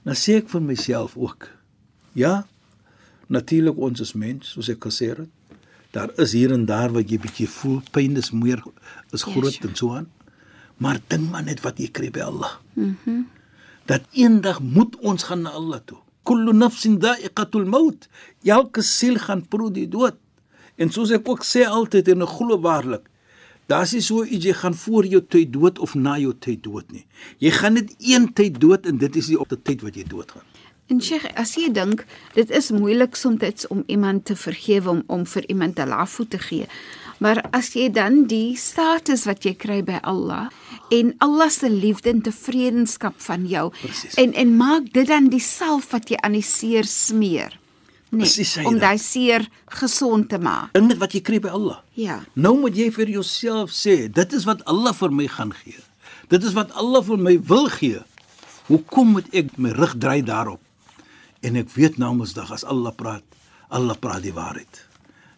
dan 0.04 0.14
sê 0.14 0.36
ek 0.40 0.48
vir 0.48 0.60
myself 0.62 1.16
ook, 1.16 1.48
ja, 2.14 2.46
natuurlik 3.28 3.76
ons 3.78 4.00
is 4.00 4.12
mens, 4.14 4.50
soos 4.54 4.68
ek 4.68 4.84
gesê 4.84 5.08
het. 5.16 5.28
Daar 5.90 6.10
is 6.18 6.32
hier 6.32 6.52
en 6.52 6.64
daar 6.66 6.90
wat 6.92 7.10
jy 7.10 7.18
bietjie 7.18 7.48
voel 7.48 7.82
pyn 7.92 8.16
is 8.16 8.30
meer 8.32 8.62
is 9.12 9.22
Ja, 9.24 9.32
groot 9.32 9.52
sure. 9.52 9.68
en 9.68 9.76
so 9.76 9.94
aan. 9.94 10.08
Maar 10.76 10.98
dink 11.08 11.30
maar 11.30 11.44
net 11.44 11.60
wat 11.62 11.78
jy 11.78 11.88
kry 11.90 12.10
by 12.10 12.20
Allah. 12.20 12.58
Mhm. 12.74 12.94
Mm 13.06 13.26
dat 13.86 14.00
eendag 14.12 14.60
moet 14.62 14.96
ons 14.96 15.22
gaan 15.22 15.42
na 15.42 15.50
Allah 15.50 15.80
toe. 15.84 15.98
Kullu 16.22 16.52
nafsin 16.52 16.98
da'iqatul 16.98 17.66
maut. 17.68 18.08
Elke 18.42 18.82
siel 18.82 19.18
gaan 19.18 19.42
proe 19.48 19.70
die 19.70 19.88
dood. 19.88 20.14
En 20.76 20.90
soos 20.90 21.10
ek 21.14 21.28
ook 21.28 21.44
sê 21.46 21.66
altyd 21.66 22.08
en 22.08 22.22
ek 22.26 22.32
glo 22.38 22.58
waarlik, 22.58 23.06
daar's 23.70 23.92
nie 23.94 24.02
so 24.04 24.24
iets 24.24 24.44
jy 24.44 24.54
gaan 24.58 24.74
voor 24.74 25.06
jou 25.06 25.22
tyd 25.22 25.52
dood 25.52 25.78
of 25.78 25.94
na 25.94 26.18
jou 26.18 26.34
tyd 26.34 26.64
dood 26.64 26.90
nie. 26.92 27.06
Jy 27.38 27.50
gaan 27.50 27.78
net 27.78 27.94
een 27.98 28.32
tyd 28.32 28.60
dood 28.60 28.86
en 28.86 28.98
dit 28.98 29.16
is 29.16 29.30
die 29.32 29.40
op 29.40 29.48
die 29.48 29.62
tyd 29.62 29.86
wat 29.86 29.96
jy 29.96 30.04
doodgaan. 30.08 30.44
En 30.92 31.00
Sheikh, 31.00 31.24
as 31.40 31.54
jy 31.56 31.70
dink 31.72 32.02
dit 32.34 32.50
is 32.52 32.68
moeilik 32.74 33.16
soms 33.16 33.66
om 33.72 33.82
iemand 33.86 34.26
te 34.28 34.36
vergewe 34.36 34.90
om 34.90 35.02
om 35.06 35.24
vir 35.26 35.48
iemand 35.48 35.78
'n 35.78 35.88
lafu 35.88 36.26
te 36.28 36.38
gee. 36.38 36.66
Maar 37.18 37.44
as 37.50 37.72
jy 37.72 37.88
dan 37.90 38.26
die 38.26 38.56
status 38.56 39.24
wat 39.24 39.44
jy 39.44 39.54
kry 39.54 39.82
by 39.82 39.98
Allah 40.02 40.50
en 40.90 41.14
Allah 41.18 41.48
se 41.50 41.70
liefde 41.70 42.10
en 42.10 42.20
tevredenskap 42.20 43.14
van 43.16 43.46
jou 43.46 43.70
Presies. 43.70 44.14
en 44.14 44.32
en 44.34 44.56
maak 44.56 44.92
dit 44.92 45.06
dan 45.06 45.28
die 45.28 45.40
salf 45.40 45.90
wat 45.90 46.08
jy 46.08 46.16
aan 46.16 46.32
die 46.32 46.42
seer 46.42 46.84
smeer. 46.84 47.58
Nee, 48.14 48.24
Presies, 48.26 48.52
Saida. 48.52 48.68
om 48.68 48.78
daai 48.78 48.98
seer 48.98 49.46
gesond 49.80 50.28
te 50.28 50.38
maak. 50.38 50.72
Dink 50.76 50.88
net 50.92 50.98
wat 51.02 51.12
jy 51.16 51.20
kry 51.26 51.40
by 51.40 51.48
Allah. 51.48 51.80
Ja. 51.98 52.20
Nou 52.34 52.54
moet 52.60 52.76
jy 52.76 52.90
vir 52.94 53.10
jouself 53.18 53.70
sê, 53.74 54.08
dit 54.12 54.32
is 54.32 54.44
wat 54.48 54.64
Allah 54.70 54.92
vir 54.94 55.10
my 55.10 55.26
gaan 55.28 55.52
gee. 55.64 55.78
Dit 56.32 56.44
is 56.44 56.54
wat 56.56 56.72
Allah 56.72 57.02
vir 57.04 57.18
my 57.18 57.36
wil 57.50 57.68
gee. 57.68 58.00
Hoekom 58.68 59.12
moet 59.18 59.26
ek 59.36 59.56
my 59.60 59.70
rug 59.76 59.96
draai 60.00 60.22
daarop? 60.24 60.60
En 61.44 61.56
ek 61.60 61.68
weet 61.76 61.98
na 62.00 62.12
Mondsdag 62.16 62.50
as 62.54 62.64
Allah 62.64 62.94
praat, 62.96 63.24
Allah 63.68 63.96
praat 64.00 64.22
die 64.24 64.32
waarheid. 64.32 64.80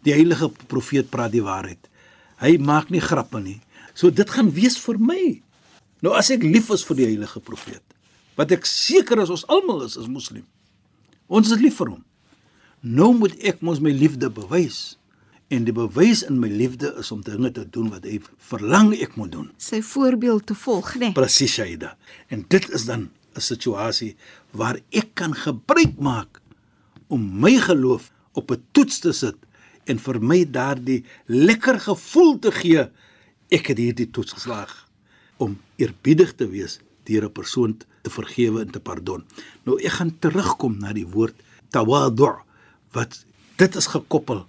Die 0.06 0.12
heilige 0.14 0.48
profeet 0.70 1.10
praat 1.10 1.32
die 1.34 1.42
waarheid. 1.42 1.88
Hy 2.38 2.56
maak 2.62 2.90
nie 2.94 3.00
grappe 3.02 3.40
nie. 3.42 3.58
So 3.96 4.10
dit 4.14 4.30
gaan 4.30 4.52
wees 4.54 4.76
vir 4.78 5.00
my. 5.02 5.40
Nou 6.04 6.12
as 6.14 6.30
ek 6.30 6.44
lief 6.44 6.68
is 6.70 6.84
vir 6.86 6.96
die 7.00 7.06
heilige 7.08 7.40
profeet, 7.40 7.82
wat 8.36 8.52
ek 8.52 8.66
seker 8.68 9.22
is 9.24 9.32
ons 9.32 9.46
almal 9.50 9.82
is 9.86 9.96
as 9.98 10.06
moslim. 10.06 10.44
Ons 11.26 11.50
is 11.50 11.58
lief 11.58 11.78
vir 11.80 11.94
hom. 11.96 12.04
Nou 12.86 13.08
moet 13.18 13.34
ek 13.42 13.64
mos 13.66 13.80
my 13.82 13.90
liefde 13.90 14.28
bewys. 14.30 14.94
En 15.50 15.64
die 15.66 15.74
bewys 15.74 16.22
in 16.26 16.38
my 16.42 16.48
liefde 16.50 16.92
is 17.00 17.10
om 17.14 17.22
dinge 17.26 17.50
te 17.54 17.64
doen 17.74 17.88
wat 17.90 18.06
hy 18.06 18.20
verlang 18.50 18.92
ek 18.94 19.16
moet 19.18 19.32
doen. 19.32 19.48
Sy 19.62 19.80
voorbeeld 19.82 20.46
te 20.46 20.54
volg, 20.58 20.92
né? 20.94 21.08
Nee. 21.08 21.16
Presies, 21.16 21.56
Shaida. 21.56 21.94
En 22.30 22.44
dit 22.46 22.68
is 22.70 22.86
dan 22.86 23.08
'n 23.34 23.40
situasie 23.40 24.16
waar 24.50 24.78
ek 24.90 25.14
kan 25.14 25.34
gebruik 25.34 25.98
maak 25.98 26.40
om 27.08 27.40
my 27.40 27.58
geloof 27.58 28.12
op 28.32 28.50
'n 28.50 28.62
toets 28.72 28.98
te 28.98 29.12
sit 29.12 29.36
en 29.84 29.98
vir 29.98 30.20
my 30.20 30.44
daardie 30.50 31.04
lekker 31.26 31.80
gevoel 31.80 32.38
te 32.38 32.50
gee 32.52 32.90
ek 33.48 33.66
het 33.66 33.78
hierdie 33.78 34.10
toets 34.10 34.32
geslaag 34.32 34.88
om 35.36 35.58
eerbiedig 35.76 36.34
te 36.34 36.48
wees 36.48 36.80
deur 37.04 37.24
'n 37.24 37.32
persoon 37.32 37.76
te 38.02 38.10
vergewe 38.10 38.60
en 38.60 38.70
te 38.70 38.80
pardon. 38.80 39.24
Nou 39.64 39.78
ek 39.82 39.92
gaan 39.92 40.18
terugkom 40.18 40.78
na 40.78 40.92
die 40.92 41.06
woord 41.06 41.34
tawadu 41.70 42.45
wat 42.96 43.24
dit 43.60 43.76
is 43.76 43.88
gekoppel 43.92 44.46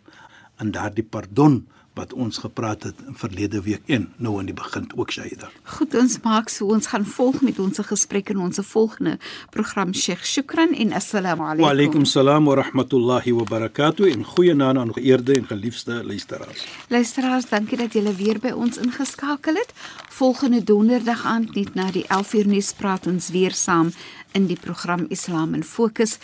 aan 0.57 0.71
daardie 0.71 1.05
pardon 1.05 1.65
wat 1.97 2.13
ons 2.13 2.38
gepraat 2.38 2.83
het 2.86 2.99
in 3.07 3.15
verlede 3.17 3.62
week 3.65 3.89
en 3.93 4.07
nou 4.21 4.36
aan 4.39 4.49
die 4.49 4.55
begin 4.55 4.86
ook 4.95 5.12
Shaida. 5.15 5.49
Goed, 5.77 5.95
ons 5.97 6.17
maak 6.25 6.51
so 6.53 6.69
ons 6.75 6.89
gaan 6.91 7.05
volg 7.17 7.39
met 7.45 7.60
ons 7.63 7.81
gesprek 7.89 8.29
in 8.33 8.41
ons 8.43 8.60
volgende 8.69 9.15
program 9.53 9.93
Sheikh 9.97 10.25
Shukran 10.25 10.75
en 10.77 10.93
assalamu 10.99 11.47
alaykum. 11.47 11.65
Wa 11.65 11.71
alaykum 11.73 12.05
salaam 12.05 12.49
wa 12.49 12.57
rahmatullahi 12.62 13.33
wa 13.39 13.47
barakatuh 13.49 14.12
en 14.12 14.25
goeienaand 14.33 14.83
aan 14.83 14.93
geëerde 14.93 15.39
en 15.39 15.47
geliefde 15.49 16.03
luisteraars. 16.03 16.65
Luisteraars, 16.93 17.49
dankie 17.49 17.81
dat 17.81 17.97
julle 17.97 18.13
weer 18.19 18.41
by 18.43 18.53
ons 18.53 18.77
ingeskakel 18.81 19.57
het. 19.57 19.73
Volgende 20.19 20.62
donderdag 20.63 21.25
aand 21.25 21.55
net 21.57 21.73
na 21.73 21.89
die 21.91 22.05
11uur 22.05 22.53
nuus 22.53 22.73
praat 22.77 23.10
ons 23.10 23.31
weer 23.33 23.57
saam 23.57 23.91
in 24.38 24.45
die 24.51 24.60
program 24.60 25.07
Islam 25.10 25.57
in 25.57 25.65
Fokus. 25.65 26.17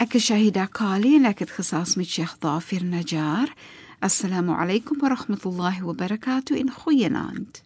أك 0.00 0.16
شهيدا 0.16 0.64
قالي 0.64 1.18
لك 1.18 1.50
خصاص 1.50 1.98
من 1.98 2.04
شيخ 2.04 2.36
ظافر 2.42 2.84
نجار. 2.84 3.54
السلام 4.04 4.50
عليكم 4.50 5.04
ورحمة 5.04 5.38
الله 5.46 5.86
وبركاته. 5.86 6.60
إن 6.60 6.70
خيناند 6.70 7.56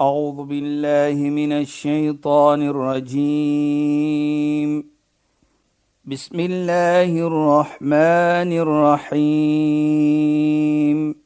أعوذ 0.00 0.46
بالله 0.46 1.30
من 1.30 1.52
الشيطان 1.52 2.62
الرجيم. 2.62 4.84
بسم 6.04 6.40
الله 6.40 7.26
الرحمن 7.26 8.52
الرحيم. 9.12 11.25